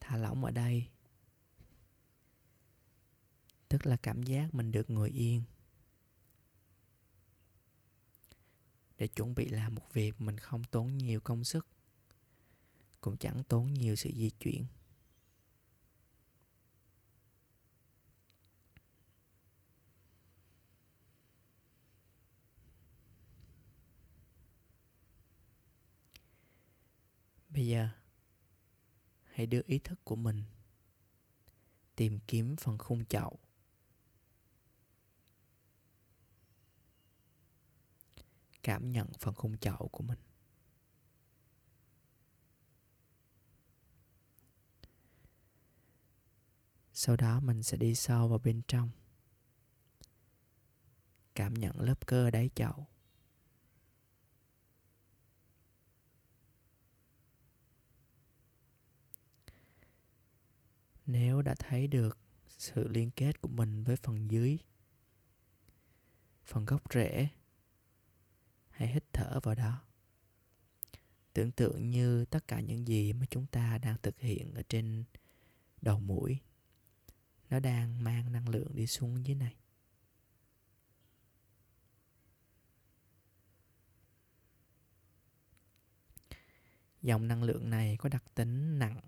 Thả 0.00 0.16
lỏng 0.16 0.44
ở 0.44 0.50
đây, 0.50 0.88
tức 3.68 3.86
là 3.86 3.96
cảm 3.96 4.22
giác 4.22 4.54
mình 4.54 4.72
được 4.72 4.90
ngồi 4.90 5.10
yên 5.10 5.42
để 8.98 9.06
chuẩn 9.08 9.34
bị 9.34 9.48
làm 9.48 9.74
một 9.74 9.92
việc 9.92 10.20
mình 10.20 10.38
không 10.38 10.64
tốn 10.64 10.98
nhiều 10.98 11.20
công 11.20 11.44
sức, 11.44 11.66
cũng 13.00 13.16
chẳng 13.16 13.44
tốn 13.44 13.74
nhiều 13.74 13.96
sự 13.96 14.10
di 14.14 14.30
chuyển. 14.30 14.66
bây 27.54 27.66
giờ, 27.66 27.88
hãy 29.22 29.46
đưa 29.46 29.60
ý 29.66 29.78
thức 29.78 30.00
của 30.04 30.16
mình 30.16 30.44
tìm 31.96 32.18
kiếm 32.26 32.56
phần 32.56 32.78
khung 32.78 33.04
chậu. 33.06 33.38
Cảm 38.62 38.92
nhận 38.92 39.08
phần 39.20 39.34
khung 39.34 39.58
chậu 39.58 39.88
của 39.92 40.02
mình. 40.02 40.18
Sau 46.92 47.16
đó 47.16 47.40
mình 47.40 47.62
sẽ 47.62 47.76
đi 47.76 47.94
sâu 47.94 48.28
vào 48.28 48.38
bên 48.38 48.62
trong. 48.68 48.90
Cảm 51.34 51.54
nhận 51.54 51.80
lớp 51.80 52.06
cơ 52.06 52.30
đáy 52.30 52.50
chậu. 52.54 52.86
Nếu 61.06 61.42
đã 61.42 61.54
thấy 61.58 61.86
được 61.86 62.18
sự 62.48 62.88
liên 62.88 63.10
kết 63.10 63.40
của 63.40 63.48
mình 63.48 63.84
với 63.84 63.96
phần 63.96 64.30
dưới, 64.30 64.58
phần 66.44 66.64
gốc 66.64 66.92
rễ, 66.94 67.28
hãy 68.70 68.88
hít 68.88 69.04
thở 69.12 69.40
vào 69.42 69.54
đó. 69.54 69.82
Tưởng 71.32 71.52
tượng 71.52 71.90
như 71.90 72.24
tất 72.24 72.48
cả 72.48 72.60
những 72.60 72.88
gì 72.88 73.12
mà 73.12 73.26
chúng 73.30 73.46
ta 73.46 73.78
đang 73.78 73.96
thực 74.02 74.20
hiện 74.20 74.54
ở 74.54 74.62
trên 74.68 75.04
đầu 75.80 76.00
mũi, 76.00 76.38
nó 77.50 77.60
đang 77.60 78.04
mang 78.04 78.32
năng 78.32 78.48
lượng 78.48 78.70
đi 78.74 78.86
xuống 78.86 79.26
dưới 79.26 79.34
này. 79.34 79.56
Dòng 87.02 87.28
năng 87.28 87.42
lượng 87.42 87.70
này 87.70 87.96
có 87.96 88.08
đặc 88.08 88.24
tính 88.34 88.78
nặng 88.78 89.00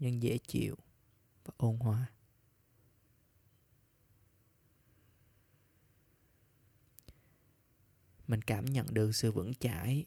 nhưng 0.00 0.22
dễ 0.22 0.38
chịu 0.38 0.76
và 1.44 1.54
ôn 1.56 1.76
hòa. 1.76 2.12
Mình 8.26 8.42
cảm 8.42 8.64
nhận 8.64 8.94
được 8.94 9.12
sự 9.12 9.32
vững 9.32 9.54
chãi. 9.54 10.06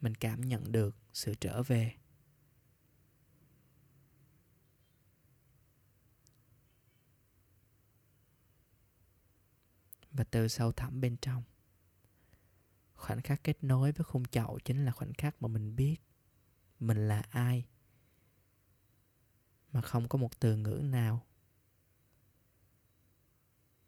Mình 0.00 0.14
cảm 0.14 0.40
nhận 0.40 0.72
được 0.72 0.96
sự 1.12 1.34
trở 1.40 1.62
về. 1.62 1.94
Và 10.10 10.24
từ 10.24 10.48
sâu 10.48 10.72
thẳm 10.72 11.00
bên 11.00 11.16
trong 11.16 11.42
khoảnh 13.00 13.22
khắc 13.22 13.44
kết 13.44 13.64
nối 13.64 13.92
với 13.92 14.04
khung 14.04 14.24
chậu 14.24 14.58
chính 14.64 14.84
là 14.84 14.92
khoảnh 14.92 15.12
khắc 15.14 15.42
mà 15.42 15.48
mình 15.48 15.76
biết 15.76 15.96
mình 16.80 17.08
là 17.08 17.20
ai, 17.30 17.66
mà 19.72 19.80
không 19.80 20.08
có 20.08 20.18
một 20.18 20.40
từ 20.40 20.56
ngữ 20.56 20.80
nào, 20.84 21.26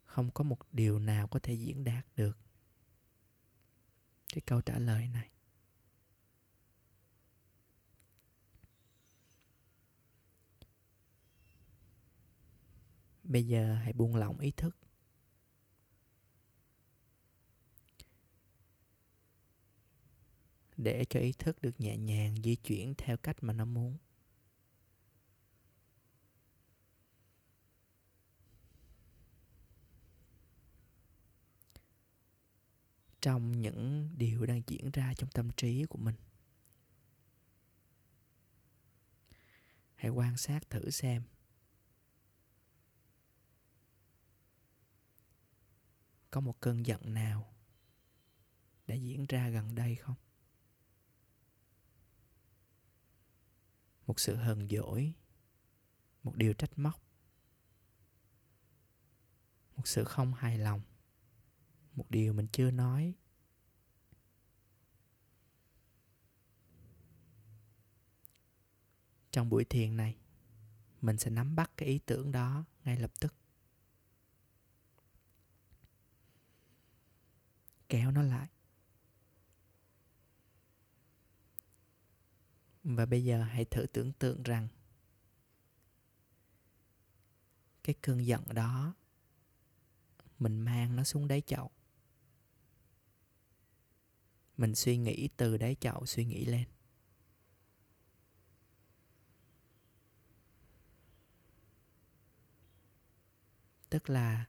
không 0.05 0.31
có 0.31 0.45
một 0.45 0.59
điều 0.73 0.99
nào 0.99 1.27
có 1.27 1.39
thể 1.43 1.55
diễn 1.55 1.85
đạt 1.85 2.07
được 2.17 2.39
cái 4.35 4.43
câu 4.47 4.61
trả 4.61 4.79
lời 4.79 5.09
này. 5.09 5.31
Bây 13.23 13.47
giờ 13.47 13.75
hãy 13.75 13.93
buông 13.93 14.17
lỏng 14.17 14.39
ý 14.39 14.51
thức. 14.51 14.77
Để 20.83 21.05
cho 21.05 21.21
ý 21.21 21.33
thức 21.33 21.63
được 21.63 21.81
nhẹ 21.81 21.97
nhàng 21.97 22.37
di 22.45 22.57
chuyển 22.57 22.95
theo 22.99 23.17
cách 23.17 23.37
mà 23.41 23.53
nó 23.53 23.65
muốn. 23.65 23.99
Trong 33.21 33.61
những 33.61 34.11
điều 34.17 34.47
đang 34.47 34.63
diễn 34.67 34.91
ra 34.91 35.15
trong 35.17 35.31
tâm 35.31 35.51
trí 35.57 35.85
của 35.85 35.99
mình, 35.99 36.15
hãy 39.95 40.11
quan 40.11 40.37
sát 40.37 40.71
thử 40.71 40.91
xem. 40.91 41.23
Có 46.31 46.41
một 46.41 46.61
cơn 46.61 46.87
giận 46.87 47.15
nào 47.15 47.55
đã 48.87 48.95
diễn 48.95 49.27
ra 49.29 49.49
gần 49.49 49.75
đây 49.75 49.95
không? 49.95 50.17
Một 54.07 54.21
sự 54.21 54.37
hờn 54.37 54.69
dỗi, 54.69 55.15
một 56.23 56.37
điều 56.37 56.53
trách 56.53 56.79
móc, 56.79 57.03
một 59.77 59.89
sự 59.89 60.05
không 60.05 60.35
hài 60.35 60.59
lòng, 60.59 60.81
một 61.95 62.11
điều 62.11 62.33
mình 62.33 62.47
chưa 62.53 62.71
nói. 62.71 63.15
Trong 69.31 69.49
buổi 69.49 69.65
thiền 69.65 69.97
này, 69.97 70.17
mình 71.01 71.19
sẽ 71.19 71.31
nắm 71.31 71.57
bắt 71.57 71.71
cái 71.77 71.89
ý 71.89 71.99
tưởng 72.07 72.33
đó 72.33 72.65
ngay 72.85 73.01
lập 73.01 73.13
tức. 73.21 73.35
Kéo 77.89 78.11
nó 78.11 78.23
lại. 78.23 78.49
Và 82.85 83.07
bây 83.07 83.25
giờ 83.25 83.43
hãy 83.43 83.65
thử 83.65 83.87
tưởng 83.87 84.13
tượng 84.13 84.43
rằng 84.43 84.69
cái 87.83 87.95
cơn 88.03 88.27
giận 88.27 88.43
đó 88.55 88.95
mình 90.39 90.61
mang 90.61 90.97
nó 90.97 91.05
xuống 91.05 91.29
đáy 91.29 91.41
chậu. 91.41 91.71
Mình 94.57 94.75
suy 94.75 94.97
nghĩ 94.97 95.29
từ 95.37 95.57
đáy 95.57 95.77
chậu 95.81 96.07
suy 96.07 96.25
nghĩ 96.25 96.45
lên. 96.45 96.69
Tức 103.91 104.11
là 104.11 104.45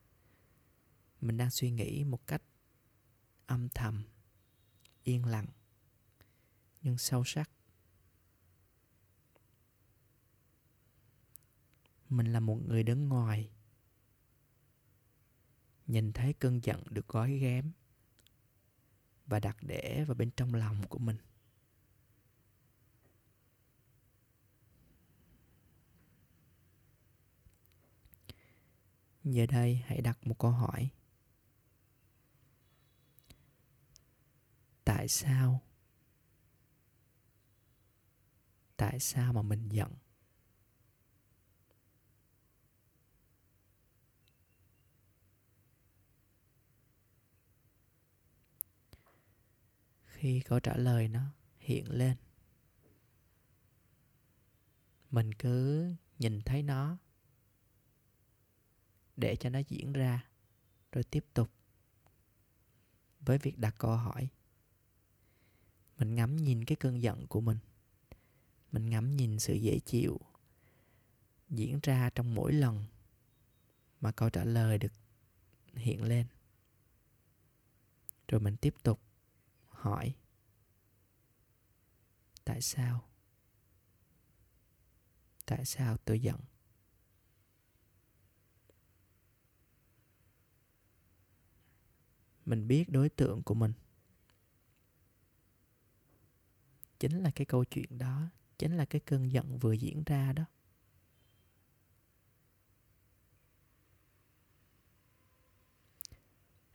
mình 1.22 1.38
đang 1.38 1.52
suy 1.52 1.72
nghĩ 1.72 2.04
một 2.04 2.28
cách 2.28 2.44
âm 3.46 3.70
thầm, 3.70 4.04
yên 5.04 5.26
lặng, 5.26 5.48
nhưng 6.82 6.98
sâu 6.98 7.24
sắc. 7.26 7.50
Mình 12.14 12.34
là 12.34 12.40
một 12.40 12.56
người 12.68 12.84
đứng 12.84 13.10
ngoài. 13.10 13.50
Nhìn 15.88 16.14
thấy 16.14 16.34
cơn 16.34 16.64
giận 16.64 16.84
được 16.90 17.08
gói 17.08 17.38
ghém 17.38 17.72
và 19.26 19.40
đặt 19.40 19.58
để 19.62 20.04
vào 20.08 20.16
bên 20.16 20.32
trong 20.38 20.54
lòng 20.54 20.88
của 20.90 21.00
mình. 21.00 21.18
Giờ 29.24 29.46
đây 29.46 29.76
hãy 29.86 30.02
đặt 30.02 30.28
một 30.28 30.40
câu 30.40 30.52
hỏi. 30.52 30.90
Tại 34.86 35.08
sao? 35.08 35.62
Tại 38.78 39.00
sao 39.00 39.34
mà 39.34 39.42
mình 39.42 39.70
giận? 39.70 40.03
Khi 50.24 50.42
câu 50.42 50.60
trả 50.60 50.78
lời 50.78 51.08
nó 51.08 51.22
hiện 51.60 51.92
lên, 51.92 52.18
mình 55.12 55.34
cứ 55.34 55.88
nhìn 56.20 56.42
thấy 56.42 56.64
nó 56.64 56.98
để 59.16 59.36
cho 59.36 59.50
nó 59.50 59.60
diễn 59.68 59.94
ra 59.94 60.26
rồi 60.92 61.04
tiếp 61.04 61.26
tục 61.34 61.50
với 63.20 63.38
việc 63.38 63.58
đặt 63.58 63.76
câu 63.78 63.96
hỏi. 63.96 64.30
Mình 65.98 66.16
ngắm 66.16 66.38
nhìn 66.38 66.66
cái 66.66 66.76
cơn 66.76 67.02
giận 67.02 67.28
của 67.28 67.42
mình. 67.42 67.58
Mình 68.72 68.90
ngắm 68.90 69.16
nhìn 69.16 69.40
sự 69.40 69.54
dễ 69.54 69.80
chịu 69.80 70.20
diễn 71.50 71.80
ra 71.84 72.10
trong 72.10 72.36
mỗi 72.36 72.54
lần 72.54 72.86
mà 74.02 74.12
câu 74.12 74.30
trả 74.30 74.44
lời 74.44 74.78
được 74.78 74.94
hiện 75.74 76.04
lên. 76.04 76.28
Rồi 78.28 78.42
mình 78.42 78.56
tiếp 78.58 78.76
tục 78.84 79.00
hỏi. 79.84 80.16
Tại 82.46 82.62
sao? 82.62 83.10
Tại 85.46 85.66
sao 85.66 85.98
tôi 85.98 86.20
giận? 86.20 86.40
Mình 92.46 92.68
biết 92.68 92.90
đối 92.90 93.10
tượng 93.10 93.44
của 93.44 93.54
mình. 93.54 93.74
Chính 97.00 97.24
là 97.24 97.32
cái 97.36 97.46
câu 97.46 97.66
chuyện 97.66 97.98
đó, 97.98 98.28
chính 98.58 98.78
là 98.78 98.86
cái 98.86 99.02
cơn 99.06 99.32
giận 99.32 99.60
vừa 99.60 99.74
diễn 99.74 100.04
ra 100.06 100.34
đó. 100.34 100.44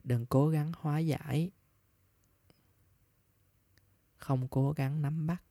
Đừng 0.04 0.26
cố 0.26 0.48
gắng 0.48 0.72
hóa 0.76 0.98
giải 0.98 1.50
không 4.28 4.48
cố 4.48 4.72
gắng 4.72 5.02
nắm 5.02 5.26
bắt. 5.26 5.42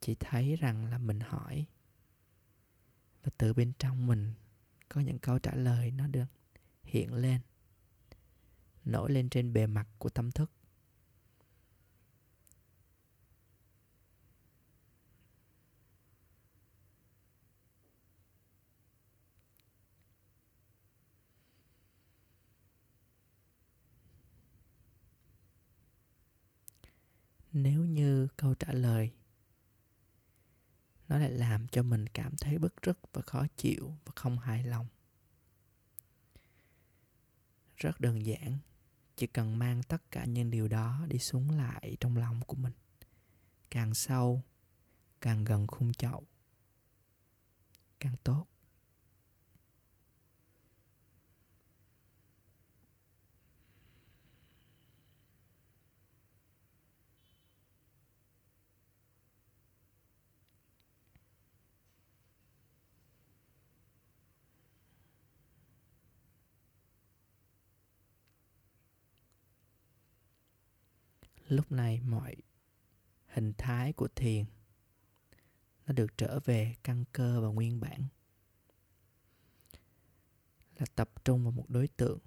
Chỉ 0.00 0.14
thấy 0.20 0.56
rằng 0.56 0.84
là 0.84 0.98
mình 0.98 1.20
hỏi. 1.20 1.66
Và 3.22 3.30
từ 3.38 3.54
bên 3.54 3.72
trong 3.78 4.06
mình 4.06 4.34
có 4.88 5.00
những 5.00 5.18
câu 5.18 5.38
trả 5.38 5.54
lời 5.54 5.90
nó 5.90 6.06
được 6.06 6.26
hiện 6.82 7.14
lên, 7.14 7.40
nổi 8.84 9.12
lên 9.12 9.28
trên 9.28 9.52
bề 9.52 9.66
mặt 9.66 9.88
của 9.98 10.08
tâm 10.08 10.30
thức. 10.30 10.50
Nếu 27.62 27.84
như 27.84 28.28
câu 28.36 28.54
trả 28.54 28.72
lời 28.72 29.10
nó 31.08 31.18
lại 31.18 31.30
làm 31.30 31.68
cho 31.68 31.82
mình 31.82 32.06
cảm 32.06 32.36
thấy 32.36 32.58
bức 32.58 32.82
rứt 32.82 32.98
và 33.12 33.22
khó 33.22 33.46
chịu 33.56 33.94
và 34.04 34.12
không 34.16 34.38
hài 34.38 34.64
lòng. 34.64 34.86
Rất 37.76 38.00
đơn 38.00 38.26
giản, 38.26 38.58
chỉ 39.16 39.26
cần 39.26 39.58
mang 39.58 39.82
tất 39.82 40.10
cả 40.10 40.24
những 40.24 40.50
điều 40.50 40.68
đó 40.68 41.06
đi 41.08 41.18
xuống 41.18 41.50
lại 41.50 41.96
trong 42.00 42.16
lòng 42.16 42.40
của 42.46 42.56
mình. 42.56 42.72
Càng 43.70 43.94
sâu, 43.94 44.42
càng 45.20 45.44
gần 45.44 45.66
khung 45.66 45.92
chậu, 45.92 46.24
càng 48.00 48.16
tốt. 48.24 48.46
Lúc 71.48 71.72
này 71.72 72.00
mọi 72.00 72.36
hình 73.26 73.52
thái 73.58 73.92
của 73.92 74.08
thiền 74.08 74.44
nó 75.86 75.92
được 75.92 76.18
trở 76.18 76.40
về 76.44 76.74
căn 76.82 77.04
cơ 77.12 77.40
và 77.40 77.48
nguyên 77.48 77.80
bản. 77.80 78.04
Là 80.78 80.86
tập 80.94 81.10
trung 81.24 81.42
vào 81.42 81.52
một 81.52 81.70
đối 81.70 81.88
tượng. 81.88 82.18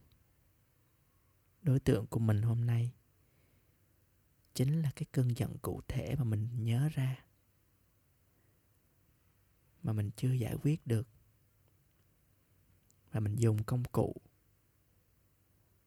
Đối 1.62 1.80
tượng 1.80 2.08
của 2.08 2.20
mình 2.20 2.42
hôm 2.42 2.66
nay 2.66 2.94
chính 4.54 4.82
là 4.82 4.92
cái 4.96 5.06
cơn 5.12 5.38
giận 5.38 5.58
cụ 5.62 5.82
thể 5.88 6.16
mà 6.16 6.24
mình 6.24 6.50
nhớ 6.66 6.90
ra. 6.94 7.26
Mà 9.84 9.94
mình 9.94 10.12
chưa 10.16 10.32
giải 10.32 10.56
quyết 10.62 10.88
được. 10.88 11.08
Và 13.12 13.20
mình 13.20 13.36
dùng 13.36 13.64
công 13.64 13.84
cụ. 13.84 14.16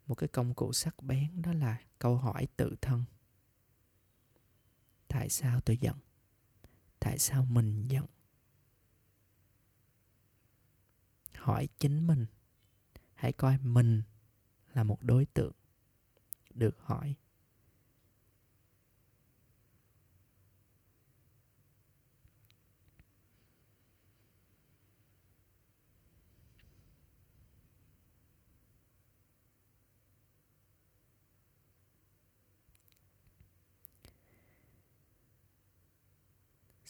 Một 0.07 0.14
cái 0.14 0.29
công 0.29 0.55
cụ 0.55 0.73
sắc 0.73 1.03
bén 1.03 1.42
đó 1.42 1.53
là 1.53 1.81
câu 1.99 2.16
hỏi 2.16 2.47
tự 2.57 2.77
thân 2.81 3.05
tại 5.12 5.29
sao 5.29 5.61
tôi 5.61 5.77
giận? 5.81 5.96
Tại 7.01 7.18
sao 7.18 7.44
mình 7.44 7.88
giận? 7.88 8.07
Hỏi 11.35 11.68
chính 11.79 12.07
mình. 12.07 12.27
Hãy 13.14 13.33
coi 13.33 13.59
mình 13.59 14.03
là 14.75 14.85
một 14.85 15.03
đối 15.03 15.27
tượng. 15.27 15.53
Được 16.55 16.79
hỏi. 16.79 17.14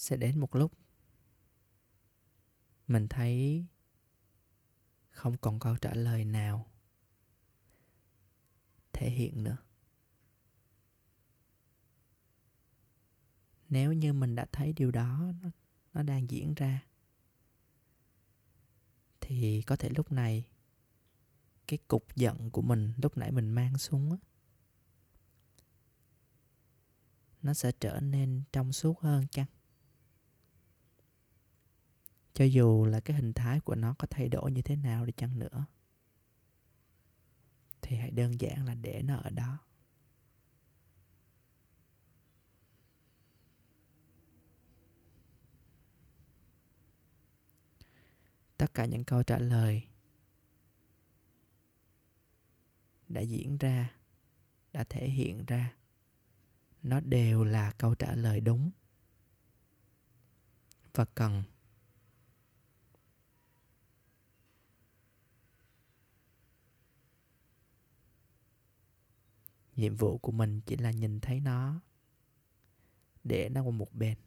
Sẽ 0.03 0.17
đến 0.17 0.41
một 0.41 0.55
lúc. 0.55 0.73
Mình 2.87 3.09
thấy 3.09 3.65
không 5.11 5.37
còn 5.37 5.59
câu 5.59 5.77
trả 5.77 5.95
lời 5.95 6.25
nào 6.25 6.73
thể 8.93 9.11
hiện 9.11 9.45
nữa. 9.45 9.57
Nếu 13.69 13.93
như 13.93 14.13
mình 14.13 14.35
đã 14.35 14.47
thấy 14.53 14.73
điều 14.73 14.91
đó 14.91 15.33
nó, 15.43 15.51
nó 15.93 16.03
đang 16.03 16.31
diễn 16.31 16.55
ra 16.55 16.87
thì 19.21 19.63
có 19.63 19.77
thể 19.77 19.89
lúc 19.97 20.13
này 20.13 20.49
cái 21.67 21.79
cục 21.89 22.17
giận 22.17 22.51
của 22.51 22.63
mình 22.63 22.93
lúc 22.97 23.17
nãy 23.17 23.33
mình 23.33 23.49
mang 23.49 23.79
xuống 23.79 24.19
nó 27.43 27.55
sẽ 27.55 27.73
trở 27.81 28.01
nên 28.01 28.43
trong 28.53 28.73
suốt 28.73 29.01
hơn 29.01 29.27
chăng? 29.31 29.62
Cho 32.35 32.45
dù 32.45 32.85
là 32.85 33.01
cái 33.01 33.17
hình 33.17 33.33
thái 33.33 33.61
của 33.61 33.75
nó 33.75 33.95
có 33.99 34.07
thay 34.11 34.29
đổi 34.29 34.53
như 34.53 34.63
thế 34.63 34.77
nào 34.77 35.07
đi 35.07 35.13
chăng 35.17 35.39
nữa, 35.39 35.67
thì 37.83 37.97
hãy 37.97 38.11
đơn 38.11 38.41
giản 38.41 38.67
là 38.67 38.75
để 38.75 39.03
nó 39.03 39.17
ở 39.17 39.31
đó. 39.31 39.59
Tất 48.57 48.75
cả 48.75 48.85
những 48.85 49.05
câu 49.05 49.23
trả 49.23 49.39
lời 49.39 49.83
đã 53.09 53.21
diễn 53.21 53.59
ra, 53.59 53.97
đã 54.73 54.85
thể 54.85 55.09
hiện 55.09 55.45
ra, 55.47 55.75
nó 56.83 57.01
đều 57.01 57.45
là 57.45 57.73
câu 57.79 57.95
trả 57.95 58.15
lời 58.15 58.41
đúng 58.41 58.71
và 60.95 61.05
cần 61.05 61.43
nhiệm 69.83 69.97
vụ 69.97 70.19
của 70.19 70.33
mình 70.33 70.61
chỉ 70.67 70.77
là 70.77 70.91
nhìn 70.91 71.21
thấy 71.21 71.41
nó 71.41 71.81
để 73.25 73.49
nó 73.49 73.63
qua 73.63 73.71
một 73.71 73.95
bên. 73.95 74.19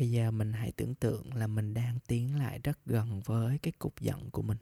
Bây 0.00 0.10
giờ 0.10 0.30
mình 0.30 0.52
hãy 0.52 0.72
tưởng 0.72 0.94
tượng 0.94 1.34
là 1.34 1.46
mình 1.46 1.74
đang 1.74 1.98
tiến 2.06 2.38
lại 2.38 2.58
rất 2.58 2.78
gần 2.86 3.20
với 3.20 3.58
cái 3.58 3.72
cục 3.78 4.00
giận 4.00 4.30
của 4.30 4.42
mình. 4.42 4.58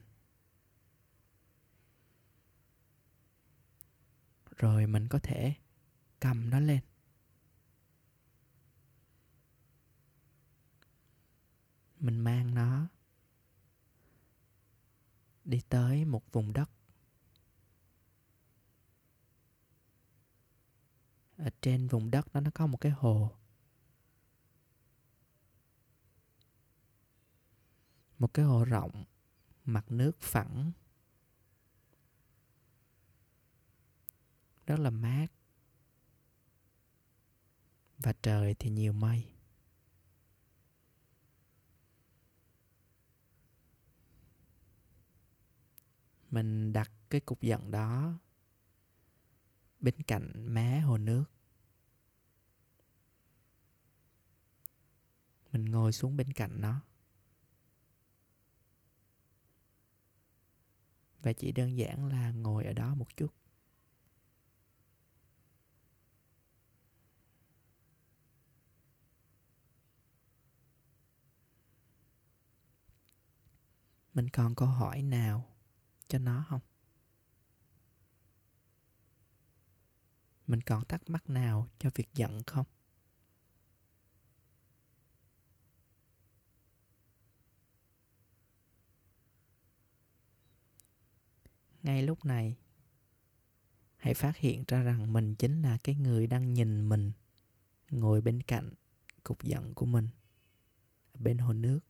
Rồi 4.56 4.86
mình 4.86 5.08
có 5.08 5.18
thể 5.22 5.54
cầm 6.20 6.50
nó 6.50 6.60
lên. 6.60 6.80
Mình 11.98 12.20
mang 12.20 12.54
nó 12.54 12.88
đi 15.44 15.60
tới 15.68 16.04
một 16.04 16.32
vùng 16.32 16.52
đất. 16.52 16.70
Ở 21.36 21.50
trên 21.62 21.88
vùng 21.88 22.10
đất 22.10 22.32
đó 22.32 22.40
nó 22.40 22.50
có 22.54 22.66
một 22.66 22.78
cái 22.80 22.92
hồ. 22.92 23.38
một 28.18 28.34
cái 28.34 28.44
hồ 28.44 28.64
rộng, 28.64 29.04
mặt 29.64 29.90
nước 29.90 30.20
phẳng. 30.20 30.72
Rất 34.66 34.78
là 34.80 34.90
mát. 34.90 35.26
Và 37.98 38.12
trời 38.22 38.54
thì 38.54 38.70
nhiều 38.70 38.92
mây. 38.92 39.34
Mình 46.30 46.72
đặt 46.72 46.90
cái 47.10 47.20
cục 47.20 47.42
giận 47.42 47.70
đó 47.70 48.18
bên 49.80 50.02
cạnh 50.02 50.32
má 50.54 50.80
hồ 50.86 50.98
nước. 50.98 51.24
Mình 55.52 55.64
ngồi 55.64 55.92
xuống 55.92 56.16
bên 56.16 56.32
cạnh 56.32 56.60
nó. 56.60 56.87
Và 61.28 61.32
chỉ 61.32 61.52
đơn 61.52 61.78
giản 61.78 62.06
là 62.06 62.30
ngồi 62.30 62.64
ở 62.64 62.72
đó 62.72 62.94
một 62.94 63.16
chút. 63.16 63.34
Mình 74.14 74.28
còn 74.30 74.54
câu 74.54 74.68
hỏi 74.68 75.02
nào 75.02 75.56
cho 76.08 76.18
nó 76.18 76.44
không? 76.48 76.60
Mình 80.46 80.60
còn 80.60 80.84
thắc 80.84 81.10
mắc 81.10 81.30
nào 81.30 81.68
cho 81.78 81.90
việc 81.94 82.08
giận 82.14 82.42
không? 82.46 82.66
Ngay 91.82 92.02
lúc 92.02 92.24
này, 92.24 92.56
hãy 93.96 94.14
phát 94.14 94.36
hiện 94.36 94.64
ra 94.68 94.82
rằng 94.82 95.12
mình 95.12 95.34
chính 95.34 95.62
là 95.62 95.78
cái 95.84 95.94
người 95.94 96.26
đang 96.26 96.54
nhìn 96.54 96.88
mình 96.88 97.12
ngồi 97.90 98.20
bên 98.20 98.42
cạnh 98.42 98.70
cục 99.22 99.42
giận 99.42 99.74
của 99.74 99.86
mình, 99.86 100.08
bên 101.18 101.38
hồ 101.38 101.52
nước. 101.52 101.80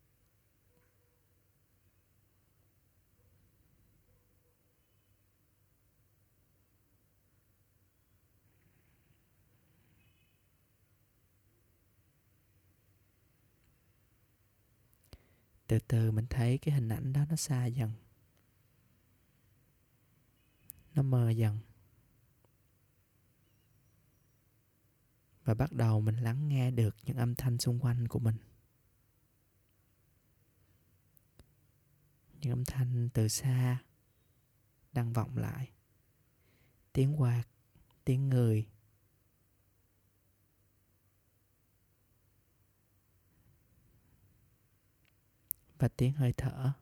Từ 15.66 15.78
từ 15.88 16.10
mình 16.10 16.26
thấy 16.30 16.58
cái 16.58 16.74
hình 16.74 16.88
ảnh 16.88 17.12
đó 17.12 17.20
nó 17.30 17.36
xa 17.36 17.66
dần 17.66 17.90
nó 20.98 21.02
mờ 21.02 21.30
dần. 21.30 21.58
Và 25.44 25.54
bắt 25.54 25.72
đầu 25.72 26.00
mình 26.00 26.16
lắng 26.16 26.48
nghe 26.48 26.70
được 26.70 26.96
những 27.04 27.16
âm 27.16 27.34
thanh 27.34 27.58
xung 27.58 27.80
quanh 27.80 28.08
của 28.08 28.18
mình. 28.18 28.36
Những 32.32 32.52
âm 32.52 32.64
thanh 32.64 33.08
từ 33.14 33.28
xa 33.28 33.82
đang 34.92 35.12
vọng 35.12 35.36
lại. 35.36 35.72
Tiếng 36.92 37.20
quạt, 37.20 37.44
tiếng 38.04 38.28
người. 38.28 38.68
Và 45.78 45.88
tiếng 45.88 46.12
hơi 46.12 46.32
thở. 46.36 46.72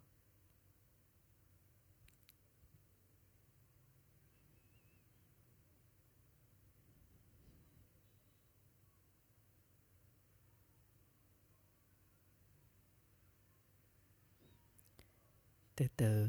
Từ 15.77 15.89
từ. 15.97 16.29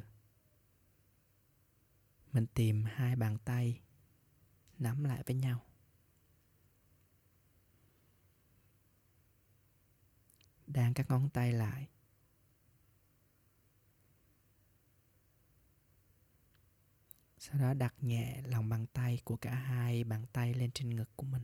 Mình 2.31 2.47
tìm 2.53 2.83
hai 2.83 3.15
bàn 3.15 3.37
tay, 3.45 3.81
nắm 4.79 5.03
lại 5.03 5.23
với 5.25 5.35
nhau. 5.35 5.65
Đan 10.67 10.93
các 10.93 11.09
ngón 11.09 11.29
tay 11.29 11.53
lại. 11.53 11.87
Sau 17.37 17.59
đó 17.59 17.73
đặt 17.73 17.95
nhẹ 18.01 18.41
lòng 18.41 18.69
bàn 18.69 18.87
tay 18.87 19.21
của 19.23 19.37
cả 19.37 19.55
hai 19.55 20.03
bàn 20.03 20.25
tay 20.33 20.53
lên 20.53 20.71
trên 20.71 20.95
ngực 20.95 21.09
của 21.15 21.25
mình. 21.25 21.43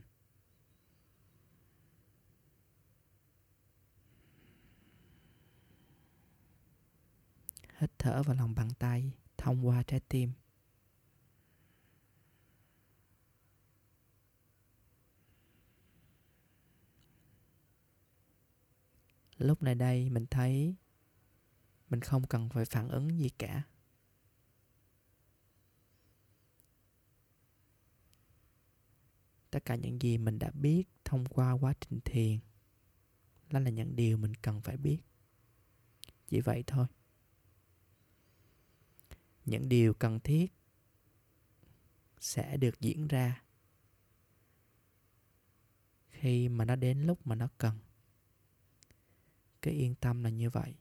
Hít 7.78 7.90
thở 7.98 8.22
vào 8.22 8.36
lòng 8.36 8.54
bàn 8.54 8.68
tay, 8.78 9.12
thông 9.36 9.66
qua 9.66 9.82
trái 9.82 10.00
tim. 10.08 10.32
Lúc 19.38 19.62
này 19.62 19.74
đây 19.74 20.10
mình 20.10 20.26
thấy 20.30 20.74
mình 21.90 22.00
không 22.00 22.26
cần 22.26 22.48
phải 22.48 22.64
phản 22.64 22.88
ứng 22.88 23.18
gì 23.18 23.28
cả. 23.38 23.62
Tất 29.50 29.64
cả 29.64 29.76
những 29.76 30.02
gì 30.02 30.18
mình 30.18 30.38
đã 30.38 30.50
biết 30.50 30.84
thông 31.04 31.24
qua 31.26 31.52
quá 31.52 31.74
trình 31.80 32.00
thiền, 32.04 32.38
đó 33.50 33.58
là 33.58 33.70
những 33.70 33.96
điều 33.96 34.16
mình 34.16 34.34
cần 34.34 34.60
phải 34.60 34.76
biết. 34.76 34.98
Chỉ 36.26 36.40
vậy 36.40 36.64
thôi 36.66 36.86
những 39.44 39.68
điều 39.68 39.94
cần 39.94 40.20
thiết 40.20 40.52
sẽ 42.20 42.56
được 42.56 42.80
diễn 42.80 43.08
ra 43.08 43.42
khi 46.10 46.48
mà 46.48 46.64
nó 46.64 46.76
đến 46.76 47.06
lúc 47.06 47.26
mà 47.26 47.34
nó 47.34 47.48
cần. 47.58 47.78
Cứ 49.62 49.70
yên 49.70 49.94
tâm 49.94 50.24
là 50.24 50.30
như 50.30 50.50
vậy. 50.50 50.74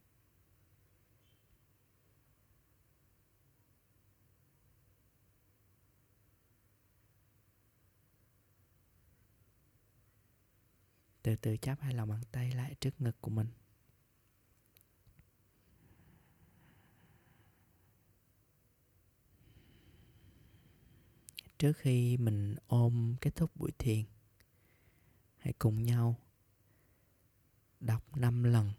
Từ 11.21 11.35
từ 11.35 11.57
chắp 11.57 11.81
hai 11.81 11.93
lòng 11.93 12.09
bàn 12.09 12.21
tay 12.31 12.51
lại 12.51 12.75
trước 12.79 13.01
ngực 13.01 13.21
của 13.21 13.29
mình. 13.29 13.47
Trước 21.63 21.77
khi 21.77 22.17
mình 22.17 22.55
ôm 22.67 23.15
kết 23.21 23.35
thúc 23.35 23.55
buổi 23.55 23.71
thiền, 23.77 24.05
hãy 25.37 25.53
cùng 25.53 25.83
nhau 25.83 26.15
đọc 27.79 28.17
5 28.17 28.43
lần. 28.43 28.71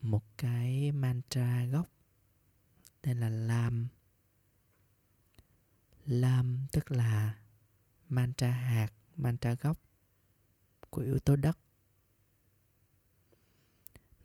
Một 0.00 0.22
cái 0.36 0.92
mantra 0.92 1.64
gốc 1.64 1.88
tên 3.02 3.20
là 3.20 3.28
lam. 3.28 3.88
Lam 6.06 6.66
tức 6.72 6.90
là 6.90 7.38
mantra 8.08 8.50
hạt, 8.50 8.92
mantra 9.16 9.54
gốc 9.54 9.78
của 10.90 11.02
yếu 11.02 11.18
tố 11.18 11.36
đất. 11.36 11.58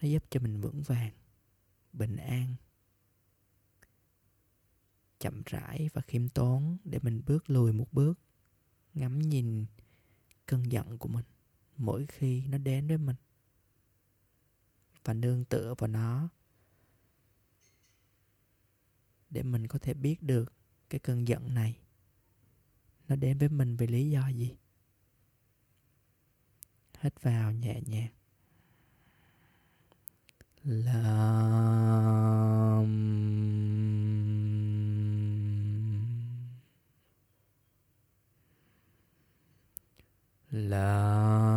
Nó 0.02 0.08
giúp 0.08 0.23
cho 0.30 0.39
mình 0.39 0.62
vững 0.62 0.82
vàng, 0.82 1.13
bình 1.93 2.15
an 2.15 2.56
chậm 5.19 5.41
rãi 5.45 5.89
và 5.93 6.01
khiêm 6.01 6.29
tốn 6.29 6.77
để 6.84 6.99
mình 7.01 7.21
bước 7.25 7.49
lùi 7.49 7.73
một 7.73 7.88
bước, 7.91 8.19
ngắm 8.93 9.19
nhìn 9.19 9.65
cơn 10.45 10.72
giận 10.72 10.97
của 10.97 11.07
mình 11.07 11.26
mỗi 11.78 12.05
khi 12.05 12.45
nó 12.47 12.57
đến 12.57 12.88
với 12.88 12.97
mình. 12.97 13.15
Và 15.03 15.13
nương 15.13 15.45
tựa 15.45 15.74
vào 15.78 15.88
nó 15.88 16.30
để 19.30 19.43
mình 19.43 19.67
có 19.67 19.80
thể 19.80 19.93
biết 19.93 20.24
được 20.24 20.53
cái 20.89 20.99
cơn 20.99 21.28
giận 21.28 21.53
này 21.53 21.80
nó 23.07 23.15
đến 23.15 23.38
với 23.38 23.49
mình 23.49 23.76
vì 23.76 23.88
lý 23.88 24.09
do 24.09 24.28
gì. 24.28 24.55
Hít 26.99 27.22
vào 27.22 27.51
nhẹ 27.51 27.82
nhàng. 27.86 28.09
Làm 30.63 31.59
làm 40.52 41.49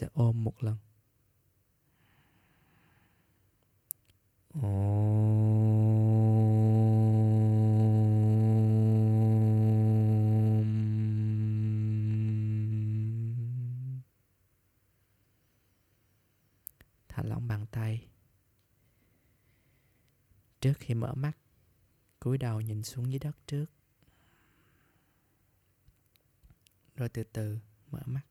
sẽ 0.00 0.08
ôm 0.12 0.44
một 0.44 0.62
lần. 0.62 0.76
Thả 17.08 17.22
lỏng 17.22 17.48
bàn 17.48 17.66
tay. 17.70 18.08
Trước 20.60 20.72
khi 20.78 20.94
mở 20.94 21.14
mắt, 21.14 21.32
cúi 22.20 22.38
đầu 22.38 22.60
nhìn 22.60 22.82
xuống 22.82 23.10
dưới 23.10 23.18
đất 23.18 23.36
trước. 23.46 23.66
Rồi 26.94 27.08
từ 27.08 27.24
từ 27.24 27.58
mở 27.90 28.00
mắt. 28.06 28.29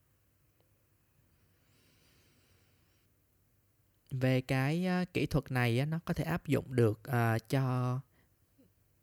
Về 4.11 4.41
cái 4.41 4.87
uh, 5.01 5.13
kỹ 5.13 5.25
thuật 5.25 5.51
này 5.51 5.79
uh, 5.83 5.87
nó 5.87 5.99
có 6.05 6.13
thể 6.13 6.23
áp 6.23 6.47
dụng 6.47 6.75
được 6.75 6.99
uh, 7.07 7.49
cho 7.49 7.99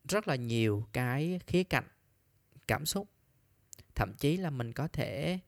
rất 0.09 0.29
là 0.29 0.35
nhiều 0.37 0.89
cái 0.93 1.41
khía 1.47 1.63
cạnh 1.65 1.85
cảm 2.69 2.87
xúc. 2.87 3.09
Thậm 3.95 4.15
chí 4.15 4.37
là 4.37 4.51
mình 4.51 4.73
có 4.73 4.89
thể 4.89 5.39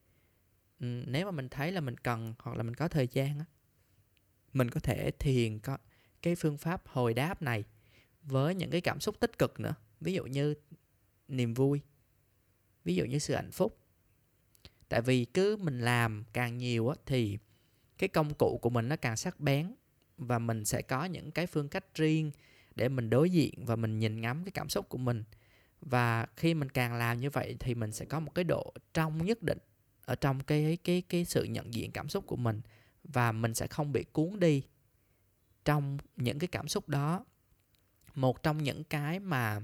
um, 0.80 1.02
nếu 1.06 1.26
mà 1.26 1.30
mình 1.30 1.48
thấy 1.48 1.72
là 1.72 1.80
mình 1.80 1.96
cần 1.96 2.34
hoặc 2.38 2.56
là 2.56 2.62
mình 2.62 2.74
có 2.74 2.88
thời 2.88 3.08
gian 3.12 3.38
á 3.38 3.44
mình 4.52 4.70
có 4.70 4.80
thể 4.80 5.10
thiền 5.18 5.58
có 5.58 5.78
cái 6.22 6.36
phương 6.36 6.58
pháp 6.58 6.88
hồi 6.88 7.14
đáp 7.14 7.42
này 7.42 7.64
với 8.22 8.54
những 8.54 8.70
cái 8.70 8.80
cảm 8.80 9.00
xúc 9.00 9.20
tích 9.20 9.38
cực 9.38 9.60
nữa. 9.60 9.74
Ví 10.00 10.12
dụ 10.12 10.24
như 10.24 10.54
niềm 11.28 11.54
vui 11.54 11.80
ví 12.84 12.94
dụ 12.94 13.04
như 13.04 13.18
sự 13.18 13.34
hạnh 13.34 13.50
phúc. 13.50 13.78
Tại 14.88 15.02
vì 15.02 15.24
cứ 15.24 15.56
mình 15.56 15.80
làm 15.80 16.24
càng 16.32 16.58
nhiều 16.58 16.88
á 16.88 16.94
thì 17.06 17.38
cái 17.98 18.08
công 18.08 18.34
cụ 18.34 18.58
của 18.62 18.70
mình 18.70 18.88
nó 18.88 18.96
càng 18.96 19.16
sắc 19.16 19.40
bén 19.40 19.74
và 20.18 20.38
mình 20.38 20.64
sẽ 20.64 20.82
có 20.82 21.04
những 21.04 21.30
cái 21.30 21.46
phương 21.46 21.68
cách 21.68 21.84
riêng 21.94 22.30
để 22.74 22.88
mình 22.88 23.10
đối 23.10 23.30
diện 23.30 23.64
và 23.66 23.76
mình 23.76 23.98
nhìn 23.98 24.20
ngắm 24.20 24.44
cái 24.44 24.52
cảm 24.52 24.68
xúc 24.68 24.88
của 24.88 24.98
mình. 24.98 25.24
Và 25.80 26.26
khi 26.36 26.54
mình 26.54 26.68
càng 26.68 26.94
làm 26.94 27.20
như 27.20 27.30
vậy 27.30 27.56
thì 27.60 27.74
mình 27.74 27.92
sẽ 27.92 28.04
có 28.04 28.20
một 28.20 28.34
cái 28.34 28.44
độ 28.44 28.72
trong 28.94 29.24
nhất 29.24 29.42
định 29.42 29.58
ở 30.04 30.14
trong 30.14 30.40
cái 30.40 30.78
cái 30.84 31.02
cái 31.08 31.24
sự 31.24 31.44
nhận 31.44 31.74
diện 31.74 31.92
cảm 31.92 32.08
xúc 32.08 32.26
của 32.26 32.36
mình 32.36 32.60
và 33.04 33.32
mình 33.32 33.54
sẽ 33.54 33.66
không 33.66 33.92
bị 33.92 34.04
cuốn 34.04 34.40
đi 34.40 34.62
trong 35.64 35.98
những 36.16 36.38
cái 36.38 36.48
cảm 36.48 36.68
xúc 36.68 36.88
đó. 36.88 37.24
Một 38.14 38.42
trong 38.42 38.62
những 38.62 38.84
cái 38.84 39.20
mà 39.20 39.60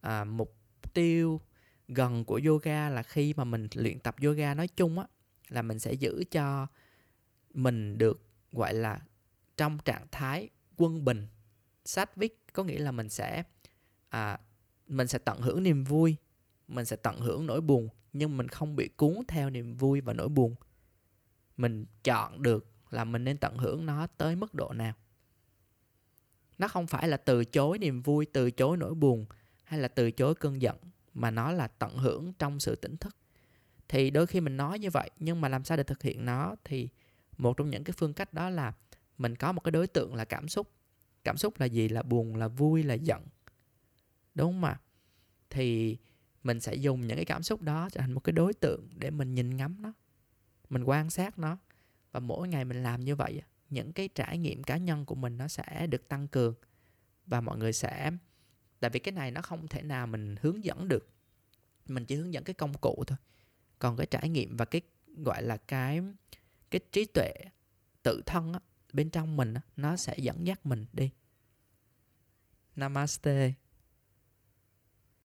à, 0.00 0.24
mục 0.24 0.56
tiêu 0.94 1.40
gần 1.88 2.24
của 2.24 2.40
yoga 2.46 2.88
là 2.88 3.02
khi 3.02 3.34
mà 3.36 3.44
mình 3.44 3.68
luyện 3.74 3.98
tập 3.98 4.16
yoga 4.22 4.54
nói 4.54 4.68
chung 4.68 4.98
á 4.98 5.06
là 5.48 5.62
mình 5.62 5.78
sẽ 5.78 5.92
giữ 5.92 6.24
cho 6.30 6.66
mình 7.58 7.98
được 7.98 8.22
gọi 8.52 8.74
là 8.74 9.00
trong 9.56 9.78
trạng 9.84 10.06
thái 10.10 10.48
quân 10.76 11.04
bình 11.04 11.26
sát 11.84 12.16
viết 12.16 12.44
có 12.52 12.64
nghĩa 12.64 12.78
là 12.78 12.92
mình 12.92 13.08
sẽ 13.08 13.42
à, 14.08 14.40
mình 14.86 15.06
sẽ 15.06 15.18
tận 15.18 15.40
hưởng 15.40 15.62
niềm 15.62 15.84
vui 15.84 16.16
mình 16.68 16.84
sẽ 16.84 16.96
tận 16.96 17.20
hưởng 17.20 17.46
nỗi 17.46 17.60
buồn 17.60 17.88
nhưng 18.12 18.36
mình 18.36 18.48
không 18.48 18.76
bị 18.76 18.88
cuốn 18.88 19.14
theo 19.28 19.50
niềm 19.50 19.74
vui 19.74 20.00
và 20.00 20.12
nỗi 20.12 20.28
buồn. 20.28 20.54
Mình 21.56 21.86
chọn 22.04 22.42
được 22.42 22.66
là 22.90 23.04
mình 23.04 23.24
nên 23.24 23.38
tận 23.38 23.56
hưởng 23.58 23.86
nó 23.86 24.06
tới 24.06 24.36
mức 24.36 24.54
độ 24.54 24.72
nào. 24.72 24.94
Nó 26.58 26.68
không 26.68 26.86
phải 26.86 27.08
là 27.08 27.16
từ 27.16 27.44
chối 27.44 27.78
niềm 27.78 28.02
vui 28.02 28.26
từ 28.32 28.50
chối 28.50 28.76
nỗi 28.76 28.94
buồn 28.94 29.26
hay 29.64 29.80
là 29.80 29.88
từ 29.88 30.10
chối 30.10 30.34
cơn 30.34 30.62
giận 30.62 30.76
mà 31.14 31.30
nó 31.30 31.52
là 31.52 31.68
tận 31.68 31.96
hưởng 31.96 32.32
trong 32.32 32.60
sự 32.60 32.76
tỉnh 32.76 32.96
thức. 32.96 33.16
Thì 33.88 34.10
đôi 34.10 34.26
khi 34.26 34.40
mình 34.40 34.56
nói 34.56 34.78
như 34.78 34.90
vậy 34.90 35.10
nhưng 35.18 35.40
mà 35.40 35.48
làm 35.48 35.64
sao 35.64 35.76
để 35.76 35.82
thực 35.82 36.02
hiện 36.02 36.24
nó 36.24 36.56
thì 36.64 36.88
một 37.38 37.56
trong 37.56 37.70
những 37.70 37.84
cái 37.84 37.94
phương 37.98 38.14
cách 38.14 38.32
đó 38.32 38.50
là 38.50 38.72
mình 39.18 39.36
có 39.36 39.52
một 39.52 39.60
cái 39.60 39.72
đối 39.72 39.86
tượng 39.86 40.14
là 40.14 40.24
cảm 40.24 40.48
xúc. 40.48 40.70
Cảm 41.24 41.36
xúc 41.36 41.60
là 41.60 41.66
gì? 41.66 41.88
Là 41.88 42.02
buồn, 42.02 42.36
là 42.36 42.48
vui, 42.48 42.82
là 42.82 42.94
giận. 42.94 43.26
Đúng 44.34 44.52
không 44.52 44.64
ạ? 44.64 44.80
Thì 45.50 45.96
mình 46.42 46.60
sẽ 46.60 46.74
dùng 46.74 47.06
những 47.06 47.16
cái 47.16 47.24
cảm 47.24 47.42
xúc 47.42 47.62
đó 47.62 47.88
trở 47.92 48.00
thành 48.00 48.12
một 48.12 48.20
cái 48.20 48.32
đối 48.32 48.54
tượng 48.54 48.88
để 48.96 49.10
mình 49.10 49.34
nhìn 49.34 49.56
ngắm 49.56 49.82
nó, 49.82 49.92
mình 50.68 50.84
quan 50.84 51.10
sát 51.10 51.38
nó. 51.38 51.58
Và 52.12 52.20
mỗi 52.20 52.48
ngày 52.48 52.64
mình 52.64 52.82
làm 52.82 53.00
như 53.00 53.16
vậy, 53.16 53.42
những 53.70 53.92
cái 53.92 54.08
trải 54.14 54.38
nghiệm 54.38 54.62
cá 54.62 54.76
nhân 54.76 55.04
của 55.04 55.14
mình 55.14 55.36
nó 55.36 55.48
sẽ 55.48 55.86
được 55.86 56.08
tăng 56.08 56.28
cường. 56.28 56.54
Và 57.26 57.40
mọi 57.40 57.58
người 57.58 57.72
sẽ, 57.72 58.10
tại 58.80 58.90
vì 58.90 59.00
cái 59.00 59.12
này 59.12 59.30
nó 59.30 59.42
không 59.42 59.68
thể 59.68 59.82
nào 59.82 60.06
mình 60.06 60.36
hướng 60.40 60.64
dẫn 60.64 60.88
được. 60.88 61.08
Mình 61.86 62.06
chỉ 62.06 62.14
hướng 62.14 62.34
dẫn 62.34 62.44
cái 62.44 62.54
công 62.54 62.72
cụ 62.74 63.04
thôi. 63.06 63.18
Còn 63.78 63.96
cái 63.96 64.06
trải 64.06 64.28
nghiệm 64.28 64.56
và 64.56 64.64
cái, 64.64 64.80
gọi 65.06 65.42
là 65.42 65.56
cái 65.56 66.02
cái 66.70 66.80
trí 66.92 67.04
tuệ 67.04 67.32
tự 68.02 68.22
thân 68.26 68.52
á, 68.52 68.60
bên 68.92 69.10
trong 69.10 69.36
mình 69.36 69.54
á, 69.54 69.60
nó 69.76 69.96
sẽ 69.96 70.14
dẫn 70.18 70.46
dắt 70.46 70.66
mình 70.66 70.86
đi. 70.92 71.10
Namaste. 72.76 73.52